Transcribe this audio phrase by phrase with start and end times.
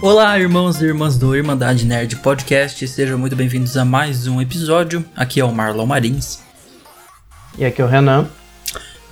[0.00, 5.04] Olá, irmãos e irmãs do Irmandade Nerd Podcast, sejam muito bem-vindos a mais um episódio.
[5.16, 6.38] Aqui é o Marlon Marins.
[7.58, 8.28] E aqui é o Renan.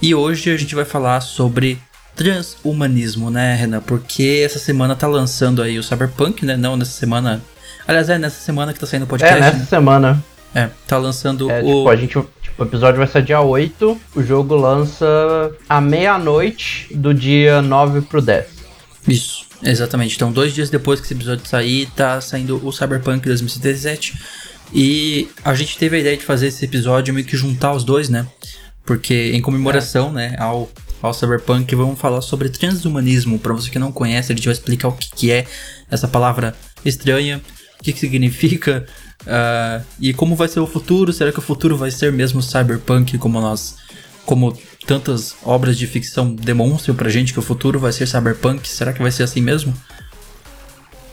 [0.00, 1.77] E hoje a gente vai falar sobre
[2.14, 3.80] transhumanismo, né, Renan?
[3.80, 6.57] Porque essa semana tá lançando aí o Cyberpunk, né?
[6.57, 7.43] Não nessa semana.
[7.89, 9.39] Aliás, é nessa semana que tá saindo o podcast.
[9.39, 9.64] É, nessa né?
[9.64, 10.25] semana.
[10.55, 11.64] É, tá lançando é, o.
[11.64, 16.95] Tipo, a gente, tipo, o episódio vai ser dia 8, o jogo lança à meia-noite
[16.95, 18.46] do dia 9 pro 10.
[19.09, 19.46] Isso.
[19.63, 20.17] Exatamente.
[20.17, 24.15] Então, dois dias depois que esse episódio sair, tá saindo o Cyberpunk 2077.
[24.73, 28.09] E a gente teve a ideia de fazer esse episódio meio que juntar os dois,
[28.09, 28.27] né?
[28.85, 30.31] Porque em comemoração, é.
[30.31, 30.71] né, ao,
[31.03, 33.39] ao Cyberpunk, vamos falar sobre transhumanismo.
[33.39, 35.47] Para você que não conhece, a gente vai explicar o que, que é
[35.91, 37.41] essa palavra estranha,
[37.81, 38.87] o que, que significa
[39.23, 41.12] uh, e como vai ser o futuro.
[41.12, 43.77] Será que o futuro vai ser mesmo Cyberpunk como nós,
[44.27, 48.69] como tantas obras de ficção demonstram pra gente que o futuro vai ser cyberpunk.
[48.69, 49.73] Será que vai ser assim mesmo?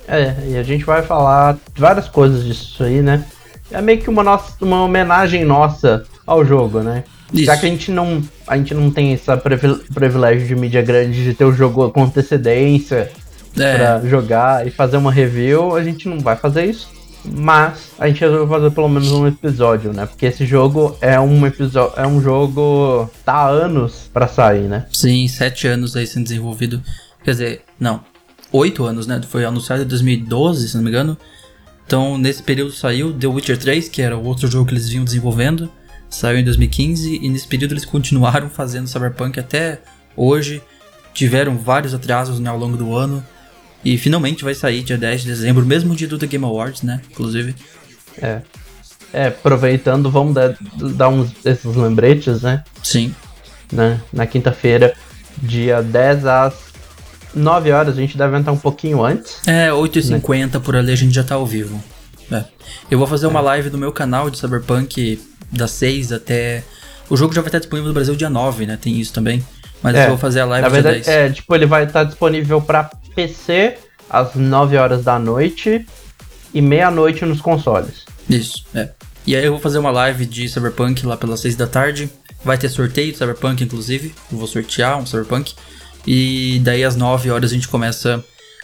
[0.07, 3.23] É, e a gente vai falar várias coisas disso aí, né?
[3.71, 7.03] É meio que uma, nossa, uma homenagem nossa ao jogo, né?
[7.31, 7.45] Isso.
[7.45, 9.25] Já que a gente não, a gente não tem esse
[9.93, 13.11] privilégio de mídia grande de ter o jogo com antecedência
[13.57, 13.75] é.
[13.75, 16.89] pra jogar e fazer uma review, a gente não vai fazer isso.
[17.25, 20.05] Mas a gente resolveu fazer pelo menos um episódio, né?
[20.05, 21.93] Porque esse jogo é um episódio.
[21.97, 23.09] É um jogo.
[23.23, 24.85] tá há anos pra sair, né?
[24.91, 26.81] Sim, sete anos aí sendo desenvolvido.
[27.23, 28.03] Quer dizer, não.
[28.51, 29.21] Oito anos, né?
[29.27, 31.17] Foi anunciado em 2012, se não me engano.
[31.85, 35.05] Então, nesse período saiu The Witcher 3, que era o outro jogo que eles vinham
[35.05, 35.69] desenvolvendo.
[36.09, 39.81] Saiu em 2015 e nesse período eles continuaram fazendo Cyberpunk até
[40.15, 40.61] hoje.
[41.13, 43.23] Tiveram vários atrasos né, ao longo do ano.
[43.83, 47.01] E finalmente vai sair dia 10 de dezembro, mesmo dia do The Game Awards, né?
[47.11, 47.55] Inclusive.
[48.21, 48.41] É.
[49.11, 50.57] É, aproveitando, vamos dar,
[50.95, 52.63] dar uns desses lembretes, né?
[52.81, 53.13] Sim.
[53.71, 54.01] Né?
[54.11, 54.93] Na quinta-feira,
[55.37, 56.53] dia 10 às
[57.35, 59.39] 9 horas, a gente deve entrar um pouquinho antes.
[59.47, 60.59] É, 8h50 né?
[60.59, 61.81] por ali a gente já tá ao vivo.
[62.31, 62.43] É.
[62.89, 63.43] Eu vou fazer uma é.
[63.43, 66.63] live no meu canal de Cyberpunk das 6 até.
[67.09, 68.79] O jogo já vai estar disponível no Brasil dia 9, né?
[68.81, 69.45] Tem isso também.
[69.81, 71.31] Mas é, eu vou fazer a live na verdade, dia 10.
[71.31, 73.77] É, tipo, ele vai estar disponível pra PC
[74.09, 75.85] às 9 horas da noite
[76.53, 78.05] e meia-noite nos consoles.
[78.29, 78.89] Isso, é.
[79.25, 82.09] E aí eu vou fazer uma live de Cyberpunk lá pelas 6 da tarde.
[82.43, 84.13] Vai ter sorteio de Cyberpunk, inclusive.
[84.31, 85.53] Eu vou sortear um Cyberpunk.
[86.05, 88.23] E daí às 9 horas a gente começa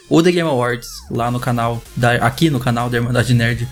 [0.09, 3.67] o The Game Awards lá no canal, da, aqui no canal da Irmandade Nerd.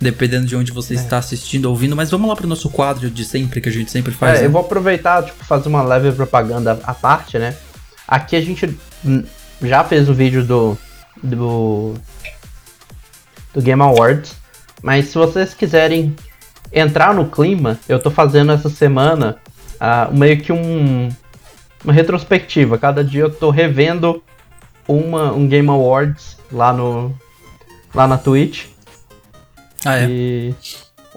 [0.00, 0.96] Dependendo de onde você é.
[0.96, 1.94] está assistindo, ouvindo.
[1.94, 4.38] Mas vamos lá pro nosso quadro de sempre, que a gente sempre faz.
[4.38, 4.46] É, né?
[4.46, 7.54] eu vou aproveitar, tipo, fazer uma leve propaganda à parte, né?
[8.08, 8.74] Aqui a gente
[9.62, 10.76] já fez o vídeo do,
[11.22, 11.94] do,
[13.52, 14.36] do Game Awards.
[14.82, 16.14] Mas se vocês quiserem
[16.72, 19.36] entrar no clima, eu tô fazendo essa semana
[19.76, 21.08] uh, meio que um,
[21.84, 22.78] uma retrospectiva.
[22.78, 24.22] Cada dia eu tô revendo
[24.88, 27.14] uma, um Game Awards lá no
[27.94, 28.66] lá na Twitch.
[29.84, 30.06] Ah, é?
[30.08, 30.54] E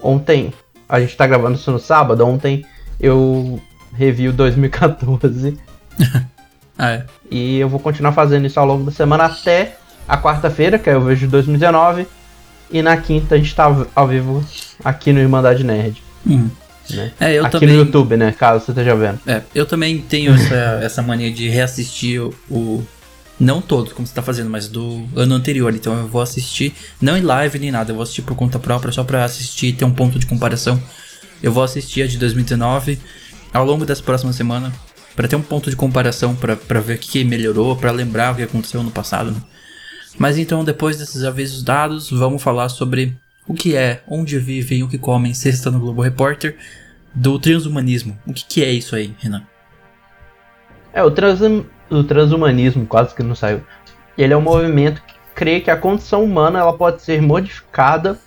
[0.02, 0.52] ontem,
[0.88, 2.64] a gente tá gravando isso no sábado, ontem
[3.00, 3.60] eu
[3.92, 5.58] revi o 2014.
[6.78, 7.02] É.
[7.30, 9.76] E eu vou continuar fazendo isso ao longo da semana até
[10.08, 12.06] a quarta-feira, que é eu vejo 2019.
[12.70, 14.44] E na quinta a gente tá ao vivo
[14.84, 16.02] aqui no Irmandade Nerd.
[16.26, 16.48] Hum.
[16.90, 17.12] Né?
[17.18, 17.68] É, eu aqui também...
[17.70, 18.32] no YouTube, né?
[18.32, 19.20] Caso você esteja vendo.
[19.26, 22.86] É, eu também tenho essa, essa mania de reassistir o, o.
[23.38, 25.74] Não todos, como você tá fazendo, mas do ano anterior.
[25.74, 28.92] Então eu vou assistir, não em live nem nada, eu vou assistir por conta própria,
[28.92, 30.80] só pra assistir e ter um ponto de comparação.
[31.42, 32.98] Eu vou assistir a de 2019
[33.52, 34.72] ao longo dessa próxima semana
[35.14, 38.42] para ter um ponto de comparação, para ver o que melhorou, para lembrar o que
[38.42, 39.30] aconteceu no passado.
[39.30, 39.40] Né?
[40.18, 43.16] Mas então, depois desses avisos dados, vamos falar sobre
[43.46, 46.56] o que é, onde vivem, o que comem, sexta no Globo Repórter,
[47.14, 48.18] do transhumanismo.
[48.26, 49.42] O que, que é isso aí, Renan?
[50.92, 51.40] É, o, trans,
[51.90, 53.62] o transhumanismo, quase que não saiu.
[54.16, 58.18] Ele é um movimento que crê que a condição humana ela pode ser modificada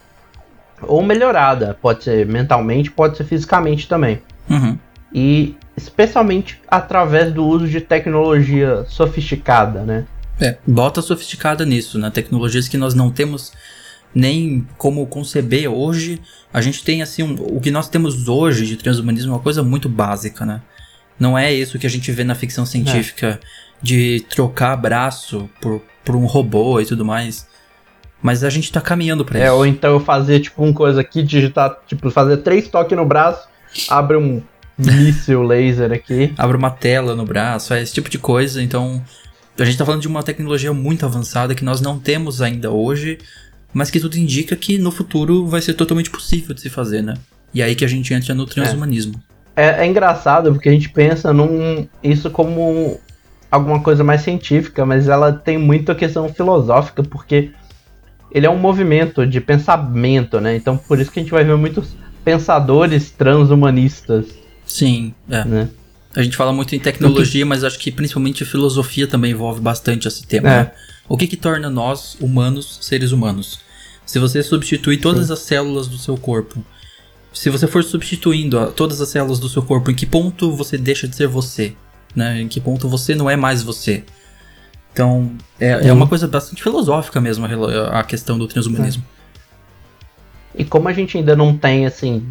[0.81, 1.77] ou melhorada.
[1.81, 4.21] Pode ser mentalmente, pode ser fisicamente também.
[4.49, 4.77] Uhum.
[5.13, 10.05] E especialmente através do uso de tecnologia sofisticada, né?
[10.41, 12.09] É, bota sofisticada nisso, né?
[12.09, 13.53] Tecnologias que nós não temos
[14.13, 16.19] nem como conceber hoje.
[16.51, 19.61] A gente tem assim, um, o que nós temos hoje de transhumanismo é uma coisa
[19.61, 20.61] muito básica, né?
[21.19, 23.47] Não é isso que a gente vê na ficção científica é.
[23.81, 27.47] de trocar braço por, por um robô e tudo mais.
[28.21, 29.51] Mas a gente tá caminhando para é, isso.
[29.51, 33.05] É, ou então eu fazer tipo uma coisa aqui, digitar, tipo, fazer três toques no
[33.05, 33.47] braço,
[33.89, 34.41] abre um
[34.77, 36.33] míssil laser aqui.
[36.37, 38.61] Abre uma tela no braço, é esse tipo de coisa.
[38.61, 39.01] Então,
[39.57, 43.17] a gente tá falando de uma tecnologia muito avançada que nós não temos ainda hoje,
[43.73, 47.15] mas que tudo indica que no futuro vai ser totalmente possível de se fazer, né?
[47.53, 49.21] E aí que a gente entra no transhumanismo.
[49.55, 52.99] É, é, é engraçado porque a gente pensa num isso como
[53.49, 57.51] alguma coisa mais científica, mas ela tem muita questão filosófica, porque
[58.31, 60.55] ele é um movimento de pensamento, né?
[60.55, 64.25] Então por isso que a gente vai ver muitos pensadores transhumanistas.
[64.67, 65.43] Sim, é.
[65.45, 65.69] Né?
[66.15, 70.07] A gente fala muito em tecnologia, mas acho que principalmente a filosofia também envolve bastante
[70.07, 70.49] esse tema.
[70.49, 70.63] É.
[70.63, 70.71] Né?
[71.07, 73.59] O que que torna nós, humanos, seres humanos?
[74.05, 75.33] Se você substituir todas Sim.
[75.33, 76.63] as células do seu corpo,
[77.31, 81.07] se você for substituindo todas as células do seu corpo, em que ponto você deixa
[81.07, 81.75] de ser você?
[82.15, 82.41] Né?
[82.41, 84.03] Em que ponto você não é mais você?
[84.91, 89.03] Então, é, é uma coisa bastante filosófica mesmo a, a questão do transhumanismo.
[90.55, 90.61] É.
[90.63, 92.25] E como a gente ainda não tem, assim,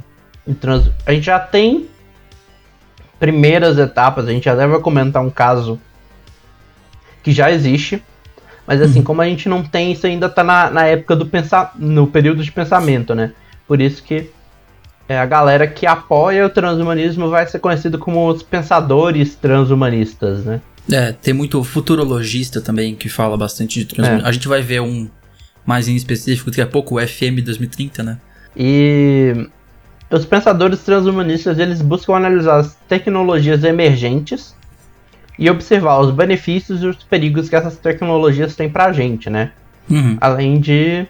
[0.60, 0.90] trans...
[1.06, 1.86] a gente já tem
[3.18, 5.80] primeiras etapas, a gente já deve comentar um caso
[7.22, 8.02] que já existe,
[8.66, 9.04] mas assim, uhum.
[9.04, 12.42] como a gente não tem, isso ainda tá na, na época do pensar, no período
[12.42, 13.32] de pensamento, né?
[13.66, 14.30] Por isso que
[15.08, 20.60] é, a galera que apoia o transhumanismo vai ser conhecido como os pensadores transhumanistas, né?
[20.90, 24.26] É, tem muito futurologista também que fala bastante de transhumanismo.
[24.26, 24.28] É.
[24.28, 25.08] A gente vai ver um
[25.64, 28.18] mais em específico daqui a pouco, o FM 2030, né?
[28.56, 29.48] E
[30.10, 34.54] os pensadores transhumanistas eles buscam analisar as tecnologias emergentes
[35.38, 39.52] e observar os benefícios e os perigos que essas tecnologias têm pra gente, né?
[39.88, 40.16] Uhum.
[40.20, 41.06] Além de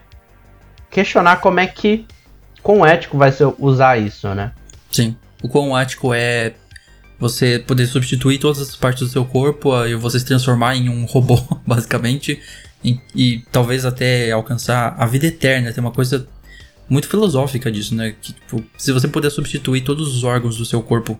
[0.90, 2.06] questionar como é que,
[2.62, 4.52] quão ético vai ser usar isso, né?
[4.90, 5.16] Sim.
[5.42, 6.54] O quão ético é
[7.18, 11.04] você poder substituir todas as partes do seu corpo e você se transformar em um
[11.04, 12.40] robô, basicamente,
[12.84, 15.72] e, e talvez até alcançar a vida eterna.
[15.72, 16.26] Tem uma coisa
[16.88, 18.14] muito filosófica disso, né?
[18.20, 21.18] Que, tipo, se você puder substituir todos os órgãos do seu corpo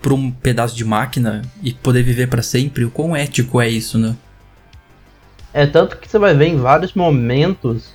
[0.00, 3.98] por um pedaço de máquina e poder viver para sempre, o quão ético é isso,
[3.98, 4.16] né?
[5.52, 7.92] É tanto que você vai ver em vários momentos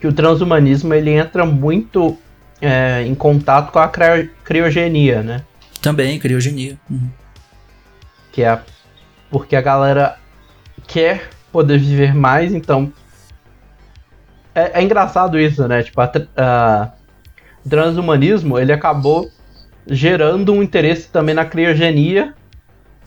[0.00, 2.18] que o transhumanismo ele entra muito
[2.60, 3.90] é, em contato com a
[4.44, 5.42] criogenia, né?
[5.80, 6.78] Também, criogenia.
[6.88, 7.10] Uhum.
[8.30, 8.60] Que é
[9.30, 10.18] porque a galera
[10.86, 12.92] quer poder viver mais, então.
[14.54, 15.82] É, é engraçado isso, né?
[15.82, 16.92] Tipo, a, a,
[17.64, 19.30] o transhumanismo ele acabou
[19.86, 22.34] gerando um interesse também na criogenia,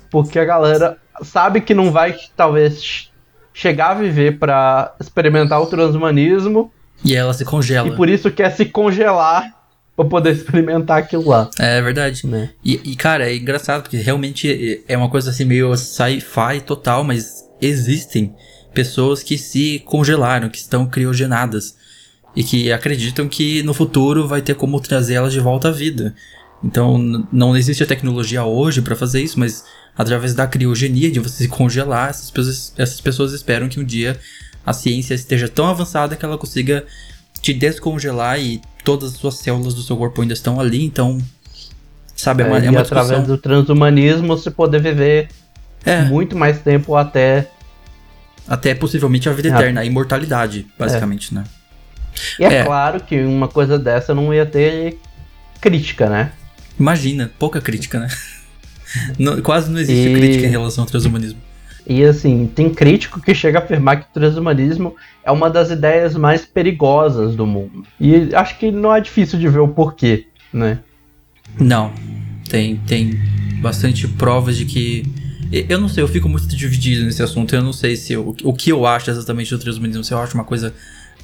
[0.09, 3.09] porque a galera sabe que não vai talvez
[3.53, 6.71] chegar a viver para experimentar o transhumanismo.
[7.03, 7.87] E ela se congela.
[7.87, 9.53] E por isso quer se congelar
[9.95, 11.49] pra poder experimentar aquilo lá.
[11.57, 12.27] É verdade.
[12.27, 12.49] Né?
[12.63, 17.45] E, e, cara, é engraçado, porque realmente é uma coisa assim meio sci-fi total, mas
[17.61, 18.35] existem
[18.75, 21.75] pessoas que se congelaram, que estão criogenadas.
[22.35, 26.13] E que acreditam que no futuro vai ter como trazer elas de volta à vida.
[26.61, 29.63] Então, não existe a tecnologia hoje para fazer isso, mas
[29.97, 34.19] através da criogenia, de você se congelar, essas pessoas, essas pessoas esperam que um dia
[34.65, 36.83] a ciência esteja tão avançada que ela consiga
[37.41, 41.19] te descongelar e todas as suas células do seu corpo ainda estão ali, então.
[42.15, 45.27] Sabe, é, uma, é, é uma através do transhumanismo você poder viver
[45.85, 46.03] é.
[46.03, 47.47] muito mais tempo até.
[48.47, 51.39] Até possivelmente a vida eterna, a imortalidade, basicamente, é.
[51.39, 51.43] né?
[52.39, 54.97] E é, é, claro que uma coisa dessa não ia ter
[55.59, 56.31] crítica, né?
[56.79, 58.07] Imagina, pouca crítica, né?
[59.17, 60.13] não, quase não existe e...
[60.15, 61.39] crítica em relação ao transhumanismo.
[61.87, 66.15] E assim, tem crítico que chega a afirmar que o transhumanismo é uma das ideias
[66.15, 67.83] mais perigosas do mundo.
[67.99, 70.79] E acho que não é difícil de ver o porquê, né?
[71.59, 71.93] Não.
[72.49, 73.19] Tem, tem
[73.61, 75.03] bastante provas de que.
[75.51, 77.55] Eu não sei, eu fico muito dividido nesse assunto.
[77.55, 80.03] Eu não sei se eu, o que eu acho exatamente do transhumanismo.
[80.03, 80.73] Se eu acho uma coisa.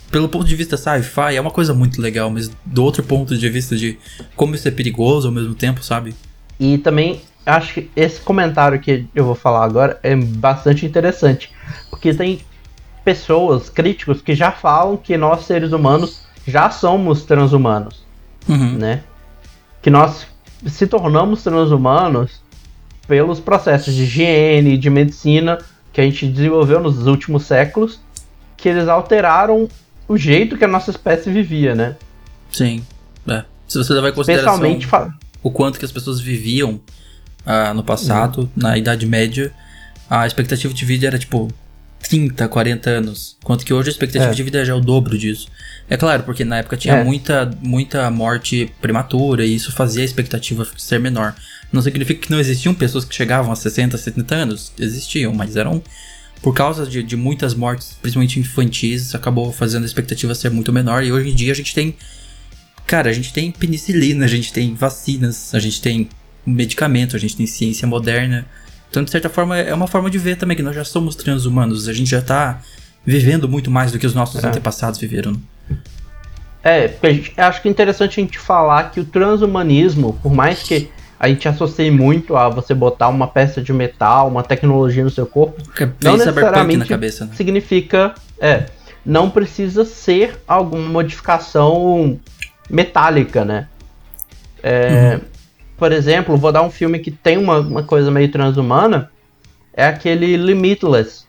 [0.09, 3.49] Pelo ponto de vista sci-fi, é uma coisa muito legal, mas do outro ponto de
[3.49, 3.97] vista de
[4.35, 6.13] como isso é perigoso ao mesmo tempo, sabe?
[6.59, 11.49] E também acho que esse comentário que eu vou falar agora é bastante interessante.
[11.89, 12.41] Porque tem
[13.05, 18.03] pessoas, críticos, que já falam que nós, seres humanos, já somos transhumanos.
[18.47, 18.77] Uhum.
[18.77, 19.03] Né?
[19.81, 20.27] Que nós
[20.65, 22.41] se tornamos transhumanos
[23.07, 25.57] pelos processos de higiene, de medicina
[25.91, 27.99] que a gente desenvolveu nos últimos séculos,
[28.55, 29.67] que eles alteraram
[30.07, 31.95] o jeito que a nossa espécie vivia, né?
[32.51, 32.83] Sim.
[33.27, 33.43] É.
[33.67, 34.87] Se você levar em consideração Especialmente
[35.41, 36.79] o quanto que as pessoas viviam
[37.45, 38.49] ah, no passado, uhum.
[38.55, 39.51] na Idade Média,
[40.09, 41.49] a expectativa de vida era tipo
[42.03, 43.37] 30, 40 anos.
[43.41, 44.33] Enquanto que hoje a expectativa é.
[44.33, 45.47] de vida já é o dobro disso.
[45.89, 47.03] É claro, porque na época tinha é.
[47.03, 51.35] muita, muita morte prematura e isso fazia a expectativa ser menor.
[51.71, 54.71] Não significa que não existiam pessoas que chegavam a 60, 70 anos.
[54.77, 55.81] Existiam, mas eram.
[56.41, 61.03] Por causa de, de muitas mortes, principalmente infantis, acabou fazendo a expectativa ser muito menor.
[61.03, 61.95] E hoje em dia a gente tem.
[62.87, 66.09] Cara, a gente tem penicilina, a gente tem vacinas, a gente tem
[66.45, 68.45] medicamento, a gente tem ciência moderna.
[68.89, 71.87] Então, de certa forma, é uma forma de ver também que nós já somos transhumanos,
[71.87, 72.61] a gente já tá
[73.05, 74.47] vivendo muito mais do que os nossos é.
[74.47, 75.39] antepassados viveram.
[76.63, 76.93] É,
[77.37, 80.89] acho que é interessante a gente falar que o transhumanismo, por mais que
[81.21, 85.27] a gente associa muito a você botar uma peça de metal, uma tecnologia no seu
[85.27, 85.61] corpo.
[86.03, 87.35] não necessariamente na cabeça, né?
[87.35, 88.15] significa.
[88.39, 88.65] É,
[89.05, 92.19] não precisa ser alguma modificação
[92.67, 93.67] metálica, né?
[94.63, 95.21] É, uhum.
[95.77, 99.11] Por exemplo, vou dar um filme que tem uma, uma coisa meio transhumana.
[99.75, 101.25] É aquele Limitless.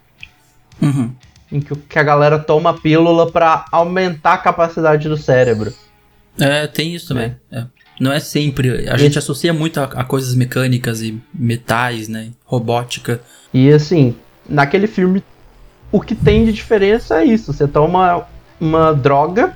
[0.81, 1.13] Uhum.
[1.51, 5.71] Em que, que a galera toma pílula para aumentar a capacidade do cérebro.
[6.41, 7.37] É, tem isso também.
[7.51, 7.59] É.
[7.59, 7.82] É.
[8.03, 8.89] Não é sempre.
[8.89, 12.31] A gente associa muito a, a, coisas mecânicas e metais, né?
[12.45, 13.21] Robótica.
[13.55, 14.17] E assim,
[14.49, 15.23] naquele filme,
[15.93, 17.53] o que tem de diferença é isso.
[17.53, 18.27] Você toma
[18.61, 19.55] uma droga,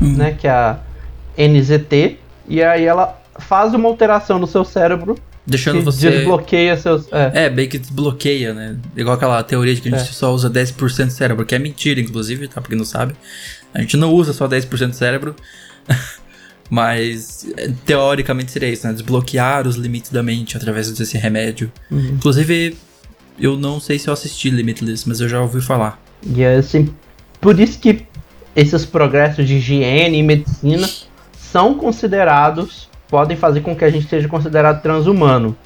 [0.00, 0.16] uhum.
[0.16, 0.32] né?
[0.32, 0.78] Que é a
[1.36, 2.16] NZT,
[2.48, 5.18] e aí ela faz uma alteração no seu cérebro.
[5.46, 6.10] Deixando você.
[6.10, 7.06] Desbloqueia seus.
[7.12, 7.44] É.
[7.44, 8.78] é, bem que desbloqueia, né?
[8.96, 10.12] Igual aquela teoria de que a gente é.
[10.14, 12.62] só usa 10% do cérebro, que é mentira, inclusive, tá?
[12.62, 13.14] Porque não sabe.
[13.74, 15.36] A gente não usa só 10% do cérebro.
[16.70, 17.46] Mas
[17.84, 18.92] teoricamente seria isso, né?
[18.92, 21.70] Desbloquear os limites da mente através desse remédio.
[21.90, 22.14] Uhum.
[22.16, 22.76] Inclusive,
[23.38, 26.00] eu não sei se eu assisti Limitless, mas eu já ouvi falar.
[26.26, 26.92] E é assim,
[27.40, 28.06] por isso que
[28.56, 30.88] esses progressos de higiene e medicina
[31.36, 35.56] são considerados, podem fazer com que a gente seja considerado transhumano.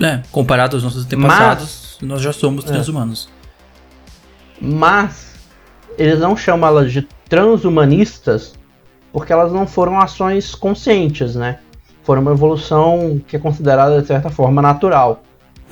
[0.00, 2.68] É, comparado aos nossos antepassados, nós já somos é.
[2.68, 3.28] transhumanos.
[4.60, 4.64] É.
[4.64, 5.34] Mas
[5.96, 8.54] eles não chamam elas de transhumanistas
[9.14, 11.60] porque elas não foram ações conscientes, né?
[12.02, 15.22] Foram uma evolução que é considerada de certa forma natural.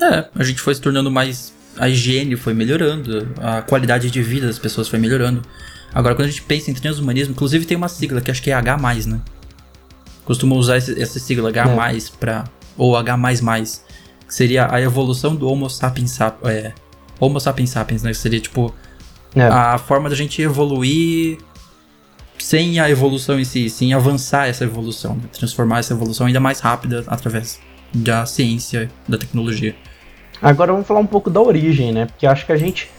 [0.01, 1.53] É, a gente foi se tornando mais.
[1.77, 5.41] A higiene foi melhorando, a qualidade de vida das pessoas foi melhorando.
[5.93, 8.53] Agora, quando a gente pensa em transhumanismo, inclusive tem uma sigla que acho que é
[8.53, 9.19] H, né?
[10.23, 11.97] Costuma usar esse, essa sigla H, é.
[12.17, 12.45] pra,
[12.77, 13.17] ou H,
[14.25, 16.71] que seria a evolução do Homo sapiens, sapiens é,
[17.19, 18.11] Homo sapiens sapiens, né?
[18.11, 18.73] Que seria tipo
[19.35, 19.43] é.
[19.43, 21.39] a forma da gente evoluir
[22.43, 25.23] sem a evolução em si, sim avançar essa evolução, né?
[25.31, 27.57] transformar essa evolução ainda mais rápida através
[27.93, 29.73] da ciência, da tecnologia.
[30.41, 32.05] Agora vamos falar um pouco da origem, né?
[32.05, 32.91] Porque acho que a gente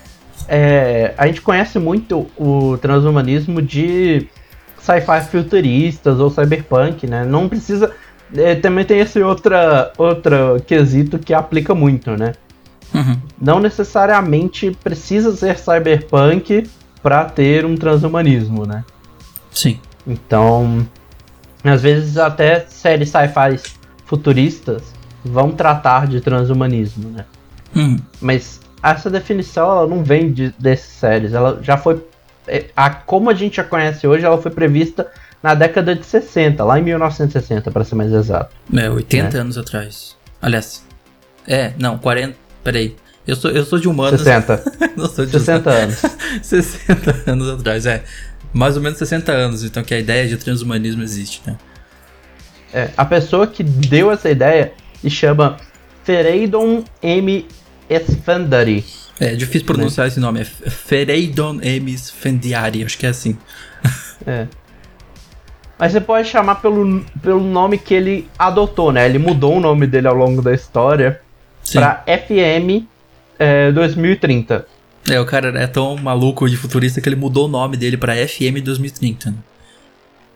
[0.49, 4.27] é, a gente conhece muito o transhumanismo de
[4.79, 7.23] sci-fi futuristas ou cyberpunk, né?
[7.23, 7.93] Não precisa
[8.35, 12.33] é, também tem esse outra outra quesito que aplica muito, né?
[12.95, 13.19] Uhum.
[13.39, 16.67] Não necessariamente precisa ser cyberpunk
[17.03, 18.83] para ter um transhumanismo, né?
[19.55, 19.79] Sim.
[20.07, 20.87] Então,
[21.63, 23.61] às vezes até séries sci-fi
[24.05, 24.83] futuristas
[25.25, 27.25] vão tratar de transhumanismo, né?
[27.75, 27.97] Hum.
[28.21, 32.05] Mas essa definição ela não vem de, dessas séries, ela já foi
[32.47, 35.11] é, a como a gente a conhece hoje, ela foi prevista
[35.43, 38.55] na década de 60, lá em 1960, para ser mais exato.
[38.75, 39.41] É, 80 né?
[39.41, 40.17] anos atrás.
[40.41, 40.85] Aliás,
[41.47, 42.97] é, não, 40, peraí.
[43.27, 44.21] Eu sou, eu sou de humanos.
[44.21, 44.65] 60.
[44.97, 46.03] não sou de 60 anos.
[46.43, 48.05] 60 anos atrás, é
[48.55, 51.57] mais ou menos 60 anos, então que a ideia de transhumanismo existe, né?
[52.73, 55.59] É, a pessoa que deu essa ideia se chama
[56.05, 57.47] Fereidon M.
[57.91, 58.85] Esfandari.
[59.21, 60.09] É, difícil pronunciar né?
[60.09, 61.93] esse nome, é Fereidon M.
[61.93, 63.37] Esfandiari, acho que é assim.
[64.27, 64.47] É.
[65.79, 69.05] Mas você pode chamar pelo, pelo nome que ele adotou, né?
[69.05, 71.21] Ele mudou o nome dele ao longo da história
[71.73, 72.87] pra FM
[73.39, 74.67] é, 2030.
[75.11, 78.15] É, o cara é tão maluco de futurista que ele mudou o nome dele pra
[78.15, 79.31] FM 2030.
[79.31, 79.37] Né?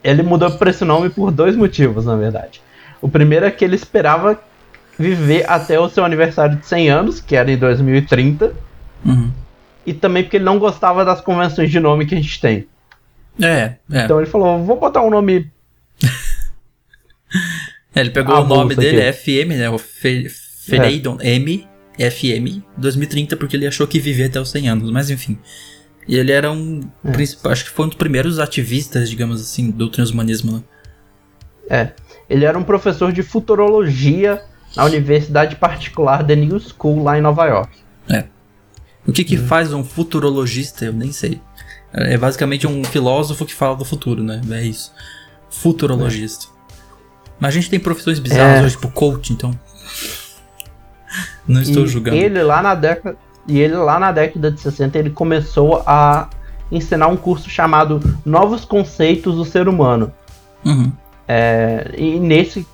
[0.04, 2.60] Ele mudou pra esse nome por dois motivos, na verdade.
[3.00, 4.38] O primeiro é que ele esperava
[4.98, 8.52] viver até o seu aniversário de 100 anos, que era em 2030.
[9.04, 9.30] Uhum.
[9.86, 12.66] E também porque ele não gostava das convenções de nome que a gente tem.
[13.40, 14.04] É, é.
[14.04, 15.50] Então ele falou, vou botar um nome...
[17.94, 19.18] é, ele pegou ah, o nome dele, aqui.
[19.18, 19.70] FM, né?
[19.70, 21.36] O Fe Fereidon é.
[21.36, 21.67] M
[21.98, 25.38] FM 2030 porque ele achou que vivia até os 100 anos, mas enfim.
[26.06, 26.80] E ele era um.
[27.04, 27.50] É.
[27.50, 30.62] Acho que foi um dos primeiros ativistas, digamos assim, do transhumanismo, né?
[31.68, 31.92] É.
[32.30, 34.42] Ele era um professor de futurologia
[34.74, 37.70] na Universidade Particular The New School lá em Nova York.
[38.08, 38.24] É.
[39.06, 39.46] O que, que hum.
[39.46, 40.86] faz um futurologista?
[40.86, 41.40] Eu nem sei.
[41.92, 44.40] É basicamente um filósofo que fala do futuro, né?
[44.50, 44.92] É isso.
[45.50, 46.46] Futurologista.
[46.46, 46.58] É.
[47.40, 48.64] Mas a gente tem profissões bizarras é.
[48.64, 49.58] hoje, tipo coach, então.
[51.48, 52.16] Não estou e julgando.
[52.16, 53.16] Ele lá na década
[53.48, 56.28] e ele lá na década de 60 ele começou a
[56.70, 60.12] ensinar um curso chamado Novos Conceitos do Ser Humano.
[60.64, 60.92] Uhum.
[61.26, 62.66] É, e nesse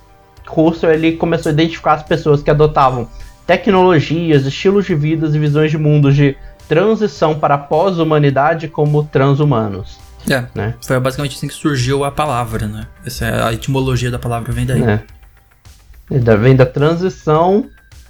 [0.46, 3.08] curso ele começou a identificar as pessoas que adotavam
[3.46, 6.36] tecnologias, estilos de vida e visões de mundos de
[6.68, 9.98] transição para a pós-humanidade como transhumanos.
[10.28, 10.74] É, né?
[10.82, 12.86] foi basicamente assim que surgiu a palavra, né?
[13.04, 14.82] Essa é a etimologia da palavra vem daí.
[14.82, 15.02] É.
[16.08, 17.66] Vem da transição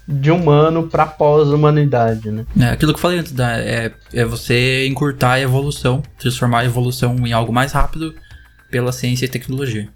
[0.06, 2.44] de humano para pós-humanidade, né?
[2.58, 3.60] É, aquilo que eu falei antes, né?
[3.64, 8.14] é, é você encurtar a evolução, transformar a evolução em algo mais rápido
[8.70, 9.88] pela ciência e tecnologia.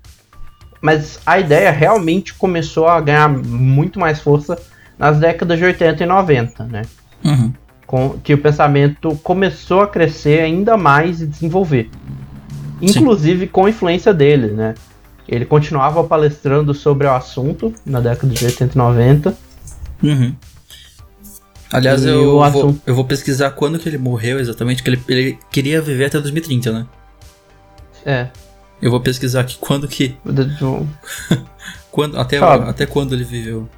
[0.80, 4.58] Mas a ideia realmente começou a ganhar muito mais força
[4.98, 6.82] nas décadas de 80 e 90, né?
[7.24, 7.52] Uhum.
[7.86, 11.90] Com, que o pensamento começou a crescer ainda mais e desenvolver.
[12.80, 13.52] Inclusive Sim.
[13.52, 14.74] com a influência dele, né?
[15.28, 19.47] Ele continuava palestrando sobre o assunto na década de 80 e 90.
[20.02, 20.34] Uhum.
[21.70, 25.82] Aliás, eu, vou, eu vou pesquisar quando que ele morreu exatamente, que ele, ele queria
[25.82, 26.86] viver até 2030, né?
[28.06, 28.28] É.
[28.80, 30.16] Eu vou pesquisar aqui quando que.
[31.90, 33.68] quando, até, até quando ele viveu.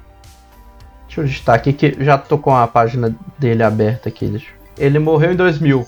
[1.07, 4.27] Deixa eu digitar aqui que já tô com a página dele aberta aqui.
[4.27, 4.47] Deixa.
[4.77, 5.85] Ele morreu em 2000,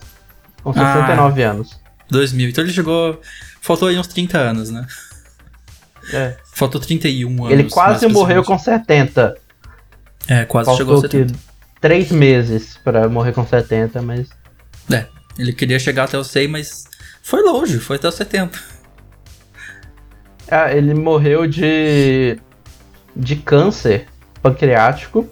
[0.62, 1.80] com 69 ah, anos.
[2.10, 3.22] 2000, então ele chegou.
[3.62, 4.86] Faltou aí uns 30 anos, né?
[6.12, 6.36] É.
[6.54, 7.52] Faltou 31 anos.
[7.52, 9.38] Ele quase morreu com 70.
[10.28, 11.34] É, quase Faltou chegou a 70.
[11.34, 11.40] Que,
[11.82, 14.30] três meses para morrer com 70, mas.
[14.92, 15.06] É,
[15.38, 16.86] ele queria chegar até o 100, mas
[17.22, 18.60] foi longe, foi até os 70.
[20.50, 22.38] Ah, ele morreu de.
[23.16, 24.08] de câncer
[24.42, 25.28] pancreático.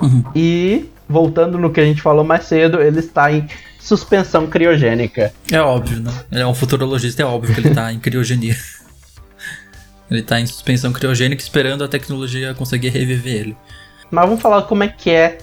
[0.00, 0.24] Uhum.
[0.34, 3.46] E, voltando no que a gente falou mais cedo, ele está em
[3.78, 5.32] suspensão criogênica.
[5.50, 6.12] É óbvio, né?
[6.30, 8.56] Ele é um futurologista, é óbvio que ele está em criogenia.
[10.12, 13.56] Ele está em suspensão criogênica esperando a tecnologia conseguir reviver ele.
[14.10, 15.38] Mas vamos falar como é que é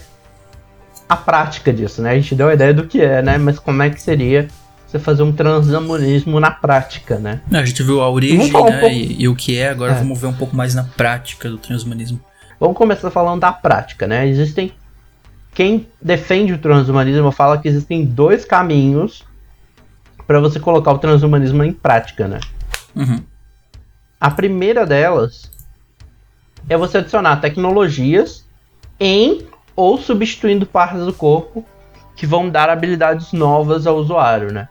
[1.07, 2.11] a prática disso, né?
[2.11, 3.38] A gente deu a ideia do que é, né?
[3.39, 4.47] Mas como é que seria
[4.85, 7.41] você fazer um transhumanismo na prática, né?
[7.51, 8.59] A gente viu a origem né?
[8.59, 9.95] um e, e, o que é, agora é.
[9.95, 12.19] vamos ver um pouco mais na prática do transhumanismo.
[12.59, 14.27] Vamos começar falando da prática, né?
[14.27, 14.71] Existem.
[15.53, 19.25] Quem defende o transhumanismo fala que existem dois caminhos
[20.27, 22.39] para você colocar o transhumanismo em prática, né?
[22.95, 23.19] Uhum.
[24.19, 25.49] A primeira delas
[26.67, 28.45] é você adicionar tecnologias
[28.99, 31.63] em ou substituindo partes do corpo
[32.15, 34.67] que vão dar habilidades novas ao usuário, né?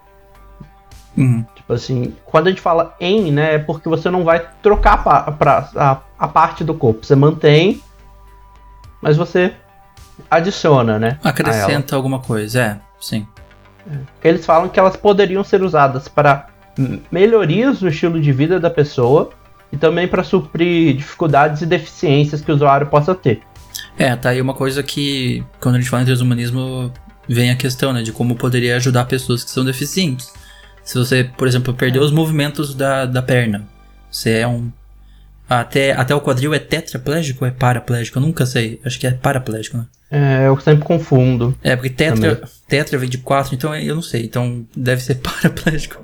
[1.16, 1.44] Uhum.
[1.54, 5.34] Tipo assim, quando a gente fala em, né, é porque você não vai trocar a,
[5.76, 7.06] a, a parte do corpo.
[7.06, 7.82] Você mantém,
[9.00, 9.54] mas você
[10.30, 11.18] adiciona, né?
[11.24, 13.26] Acrescenta alguma coisa, é, sim.
[13.90, 14.28] É.
[14.28, 16.48] Eles falam que elas poderiam ser usadas para
[17.10, 19.30] melhorias no estilo de vida da pessoa
[19.72, 23.40] e também para suprir dificuldades e deficiências que o usuário possa ter.
[23.98, 26.92] É, tá aí uma coisa que, quando a gente fala em transhumanismo,
[27.28, 30.32] vem a questão, né, de como poderia ajudar pessoas que são deficientes.
[30.82, 33.66] Se você, por exemplo, perdeu os movimentos da, da perna,
[34.10, 34.72] você é um.
[35.48, 38.18] Até, até o quadril é tetraplégico ou é paraplégico?
[38.18, 38.80] Eu nunca sei.
[38.84, 39.86] Acho que é paraplégico, né?
[40.10, 41.54] É, eu sempre confundo.
[41.62, 44.24] É, porque tetra, tetra vem de 4, então eu não sei.
[44.24, 46.02] Então deve ser paraplégico.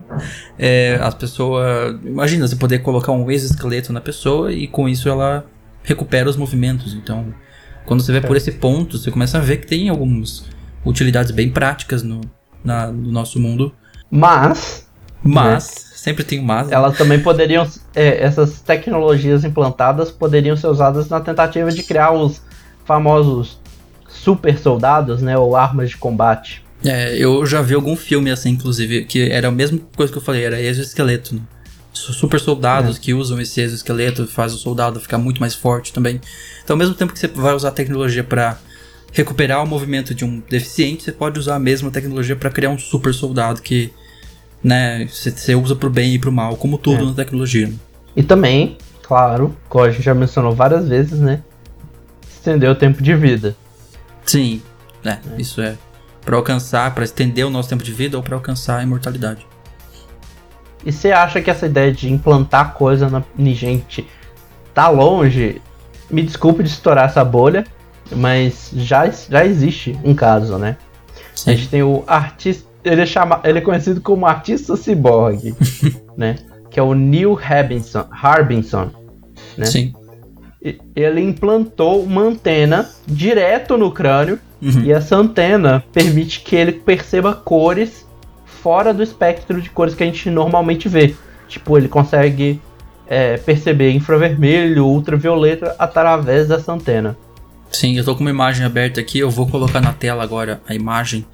[0.59, 1.99] É, as pessoas.
[2.05, 5.47] Imagina você poder colocar um exoesqueleto na pessoa e com isso ela
[5.83, 6.93] recupera os movimentos.
[6.93, 7.33] Então,
[7.87, 8.21] quando você vê é.
[8.21, 10.45] por esse ponto, você começa a ver que tem algumas
[10.85, 12.21] utilidades bem práticas no,
[12.63, 13.73] na, no nosso mundo.
[14.11, 14.87] Mas.
[15.23, 15.67] Mas.
[15.67, 15.95] Né?
[15.95, 16.69] Sempre tem um mas.
[16.69, 16.75] Né?
[16.75, 17.67] Elas também poderiam.
[17.95, 22.43] É, essas tecnologias implantadas poderiam ser usadas na tentativa de criar os
[22.85, 23.59] famosos
[24.15, 25.37] super soldados, né?
[25.37, 26.63] Ou armas de combate.
[26.85, 30.23] É, eu já vi algum filme assim, inclusive, que era a mesma coisa que eu
[30.23, 31.41] falei, era exoesqueleto, né?
[31.93, 33.01] Super soldados é.
[33.01, 36.21] que usam esse exoesqueleto faz o soldado ficar muito mais forte também.
[36.63, 38.59] Então, ao mesmo tempo que você vai usar a tecnologia para
[39.13, 42.79] recuperar o movimento de um deficiente, você pode usar a mesma tecnologia para criar um
[42.79, 43.93] super soldado que,
[44.63, 47.07] né, você usa pro bem e pro mal, como tudo é.
[47.07, 47.73] na tecnologia.
[48.17, 51.43] E também, claro, como a gente já mencionou várias vezes, né,
[52.29, 53.57] estender o tempo de vida.
[54.25, 54.63] Sim,
[55.05, 55.19] é, é.
[55.39, 55.77] isso é.
[56.25, 59.47] Para alcançar, para estender o nosso tempo de vida ou para alcançar a imortalidade.
[60.85, 64.07] E você acha que essa ideia de implantar coisa na gente
[64.73, 65.61] tá longe?
[66.11, 67.65] Me desculpe de estourar essa bolha,
[68.11, 70.77] mas já, já existe um caso, né?
[71.35, 71.51] Sim.
[71.51, 72.69] A gente tem o artista.
[72.85, 75.55] Ele é, chama, ele é conhecido como artista ciborgue,
[76.17, 76.37] né?
[76.71, 78.07] Que é o Neil Harbinson.
[78.11, 78.91] Harbinson
[79.57, 79.67] né?
[79.67, 79.95] Sim
[80.97, 84.83] ele implantou uma antena direto no crânio uhum.
[84.85, 88.07] e essa antena permite que ele perceba cores
[88.47, 91.15] fora do espectro de cores que a gente normalmente vê.
[91.47, 92.59] Tipo, ele consegue
[93.07, 97.15] é, perceber infravermelho, ultravioleta através dessa antena.
[97.71, 100.75] Sim, eu tô com uma imagem aberta aqui, eu vou colocar na tela agora a
[100.75, 101.27] imagem.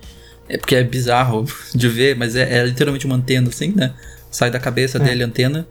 [0.48, 3.92] É porque é bizarro de ver, mas é, é literalmente uma antena assim, né?
[4.28, 5.00] Sai da cabeça é.
[5.00, 5.68] dele a antena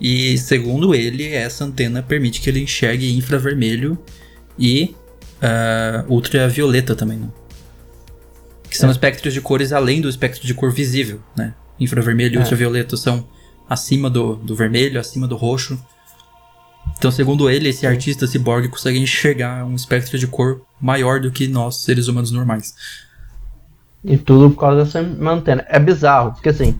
[0.00, 3.98] e segundo ele, essa antena permite que ele enxergue infravermelho
[4.58, 4.94] e
[5.36, 7.28] uh, ultravioleta também, né?
[8.68, 8.92] Que são é.
[8.92, 11.54] espectros de cores além do espectro de cor visível, né?
[11.80, 12.40] Infravermelho e é.
[12.40, 13.26] ultravioleta são
[13.68, 15.78] acima do, do vermelho, acima do roxo.
[16.98, 21.48] Então, segundo ele, esse artista ciborgue consegue enxergar um espectro de cor maior do que
[21.48, 22.74] nós, seres humanos normais.
[24.04, 25.64] E tudo por causa dessa antena.
[25.68, 26.78] É bizarro, porque assim,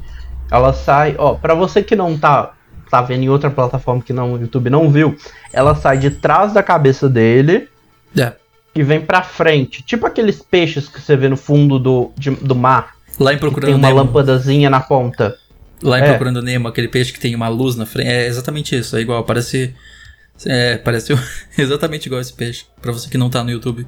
[0.50, 1.16] ela sai.
[1.18, 2.56] Ó, pra você que não tá
[2.90, 5.16] tá vendo em outra plataforma que não, o YouTube não viu,
[5.53, 7.68] ela sai de trás da cabeça dele
[8.16, 8.33] É.
[8.75, 9.83] e vem pra frente.
[9.83, 12.94] Tipo aqueles peixes que você vê no fundo do, de- do mar.
[13.18, 14.01] Lá em Procurando tem uma Nemo.
[14.01, 15.37] lâmpadazinha na ponta.
[15.83, 16.09] Lá em É.
[16.09, 18.09] Procurando Nemo, aquele peixe que tem uma luz na frente.
[18.09, 19.75] É exatamente isso, é igual, parece.
[20.44, 21.12] É, parece
[21.57, 22.64] exatamente igual esse peixe.
[22.81, 23.87] Pra você que não tá no YouTube.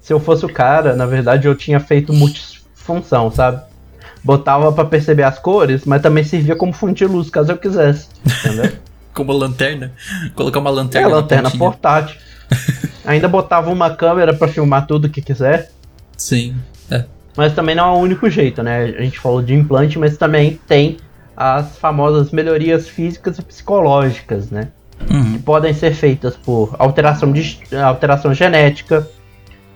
[0.00, 3.62] Se eu fosse o cara, na verdade eu tinha feito multifunção, sabe?
[4.24, 8.08] Botava pra perceber as cores, mas também servia como fonte de luz, caso eu quisesse.
[8.44, 8.72] Entendeu?
[9.14, 9.92] Como lanterna.
[10.34, 11.08] Colocar uma É, lanterna.
[11.08, 11.70] na lanterna pontinha.
[11.70, 12.16] portátil.
[13.06, 15.70] Ainda botava uma câmera pra filmar tudo que quiser.
[16.16, 16.56] Sim.
[16.90, 17.04] É.
[17.36, 18.86] Mas também não é o único jeito, né?
[18.98, 20.96] A gente falou de implante, mas também tem
[21.36, 24.68] as famosas melhorias físicas e psicológicas, né?
[25.08, 25.34] Uhum.
[25.34, 29.06] Que podem ser feitas por alteração, de, alteração genética,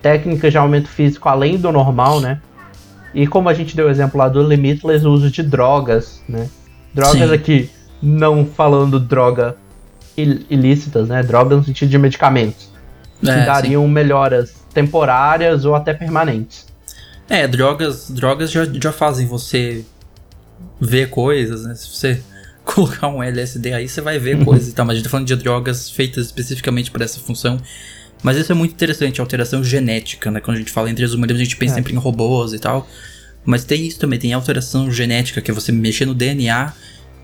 [0.02, 2.40] técnicas de aumento físico além do normal, né?
[3.20, 6.48] E como a gente deu o exemplo lá do Limitless, o uso de drogas, né?
[6.94, 7.35] Drogas Sim.
[7.35, 7.70] aqui,
[8.02, 9.57] não falando droga
[10.16, 11.22] il- ilícitas, né?
[11.22, 12.68] Drogas no sentido de medicamentos.
[13.20, 13.44] Que É, sim.
[13.46, 16.66] dariam melhoras temporárias ou até permanentes.
[17.28, 19.85] É, drogas, drogas já, já fazem você
[20.81, 21.74] ver coisas, né?
[21.74, 22.22] Se você
[22.64, 24.87] colocar um LSD aí, você vai ver coisas e tal.
[24.87, 27.59] Mas a gente tá falando de drogas feitas especificamente para essa função.
[28.22, 30.40] Mas isso é muito interessante, a alteração genética, né?
[30.40, 31.76] Quando a gente fala em transhumanismo, a gente pensa É.
[31.76, 32.88] sempre em robôs e tal.
[33.44, 36.72] Mas tem isso também, tem alteração genética, que é você mexer no DNA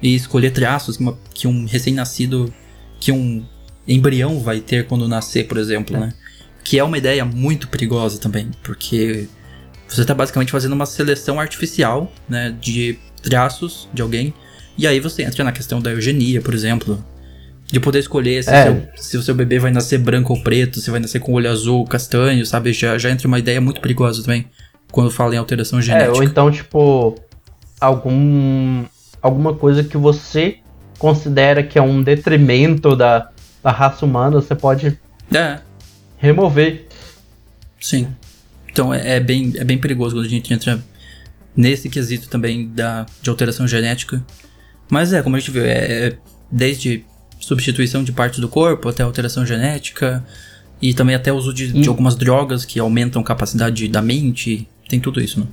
[0.00, 2.52] e escolher traços que, uma- que um recém-nascido,
[3.00, 3.44] que um
[3.86, 6.00] embrião vai ter quando nascer, por exemplo, É.
[6.00, 6.14] né?
[6.62, 9.26] Que é uma ideia muito perigosa também, porque
[9.86, 14.32] você está basicamente fazendo uma seleção artificial, né, de traços de alguém,
[14.78, 17.04] e aí você entra na questão da eugenia, por exemplo,
[17.74, 18.62] de poder escolher se, É.
[18.64, 21.50] seu- se o seu bebê vai nascer branco ou preto, se vai nascer com olho
[21.50, 22.72] azul ou castanho, sabe?
[22.72, 24.46] Já, já entra uma ideia muito perigosa também,
[24.92, 26.12] quando fala em alteração É, genética.
[26.16, 27.16] ou então, tipo,
[27.80, 28.84] algum
[29.20, 30.58] alguma coisa que você
[30.98, 33.30] considera que é um detrimento da,
[33.62, 34.98] da raça humana, você pode
[35.32, 35.58] É,
[36.18, 36.86] remover.
[37.80, 38.06] sim.
[38.70, 40.82] Então é, é bem, é bem perigoso quando a gente entra
[41.56, 44.22] nesse quesito também da, de alteração genética.
[44.90, 46.12] Mas é, como a gente viu, é, é
[46.50, 47.04] desde
[47.44, 50.24] substituição de partes do corpo até alteração genética
[50.80, 54.02] e também até o uso de, de E- algumas drogas que aumentam a capacidade da
[54.02, 54.66] mente.
[54.88, 55.46] Tem tudo isso, né?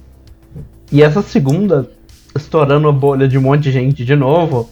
[0.91, 1.89] E essa segunda,
[2.35, 4.69] estourando a bolha de um monte de gente de novo,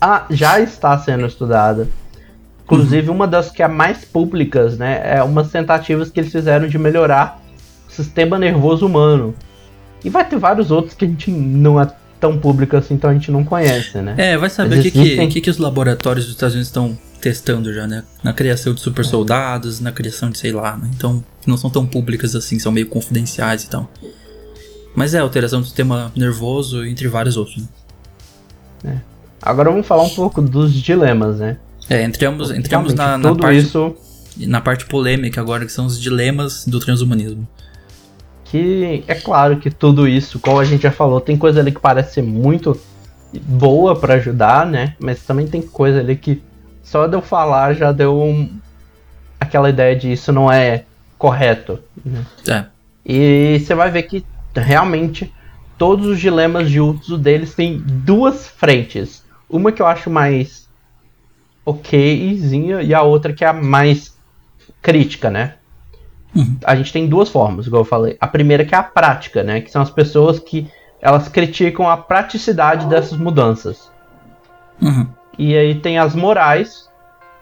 [0.00, 1.88] ah, já está sendo estudada.
[2.64, 5.00] Inclusive, uma das que é mais públicas, né?
[5.04, 7.42] É umas tentativas que eles fizeram de melhorar
[7.88, 9.34] o sistema nervoso humano.
[10.04, 13.14] E vai ter vários outros que a gente não é tão público assim, então a
[13.14, 14.14] gente não conhece, né?
[14.18, 17.72] É, vai saber o que, que, que, que os laboratórios dos Estados Unidos estão testando
[17.72, 18.04] já, né?
[18.22, 20.90] Na criação de super soldados, na criação de sei lá, né?
[20.94, 23.90] Então, não são tão públicas assim, são meio confidenciais e tal.
[24.94, 27.64] Mas é, alteração do sistema nervoso, entre vários outros.
[28.82, 29.00] Né?
[29.40, 31.56] Agora vamos falar um pouco dos dilemas, né?
[31.88, 33.96] É, entramos, entramos na, na, parte, isso
[34.38, 37.48] na parte polêmica agora, que são os dilemas do transhumanismo.
[38.50, 41.80] Que é claro que tudo isso, como a gente já falou, tem coisa ali que
[41.80, 42.78] parece ser muito
[43.32, 44.94] boa pra ajudar, né?
[44.98, 46.42] Mas também tem coisa ali que
[46.82, 48.50] só de eu falar já deu um-
[49.38, 50.84] aquela ideia de isso não é
[51.16, 51.78] correto.
[52.04, 52.24] né?
[52.48, 52.66] É,
[53.04, 55.32] E você vai ver que realmente
[55.78, 59.22] todos os dilemas de uso deles têm duas frentes.
[59.48, 60.68] Uma que eu acho mais
[61.64, 64.14] okzinha e a outra que é a mais
[64.82, 65.54] crítica, né?
[66.34, 66.56] Uhum.
[66.64, 68.16] A gente tem duas formas, igual eu falei.
[68.20, 69.60] A primeira que é a prática, né?
[69.60, 73.90] Que são as pessoas que elas criticam a praticidade dessas mudanças.
[74.80, 75.06] uhum,
[75.38, 76.88] E aí tem as morais,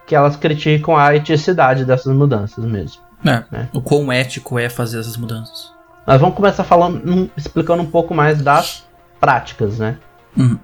[0.06, 3.02] que elas criticam a eticidade dessas mudanças mesmo.
[3.24, 3.44] é.
[3.52, 3.68] É.
[3.72, 5.72] O quão ético é fazer essas mudanças.
[6.06, 8.86] Nós vamos começar falando, explicando um pouco mais das
[9.20, 9.98] práticas, né?
[10.36, 10.58] Uhum.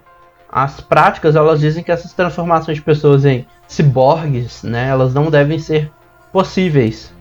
[0.50, 5.58] As práticas, elas dizem que essas transformações de pessoas em ciborgues, né, elas não devem
[5.58, 5.90] ser
[6.32, 7.12] possíveis.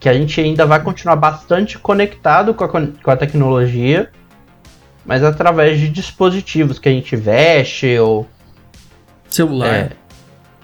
[0.00, 4.10] Que a gente ainda vai continuar bastante conectado com a, com a tecnologia,
[5.04, 8.28] mas através de dispositivos que a gente veste ou
[9.28, 9.68] Celular.
[9.74, 9.90] é,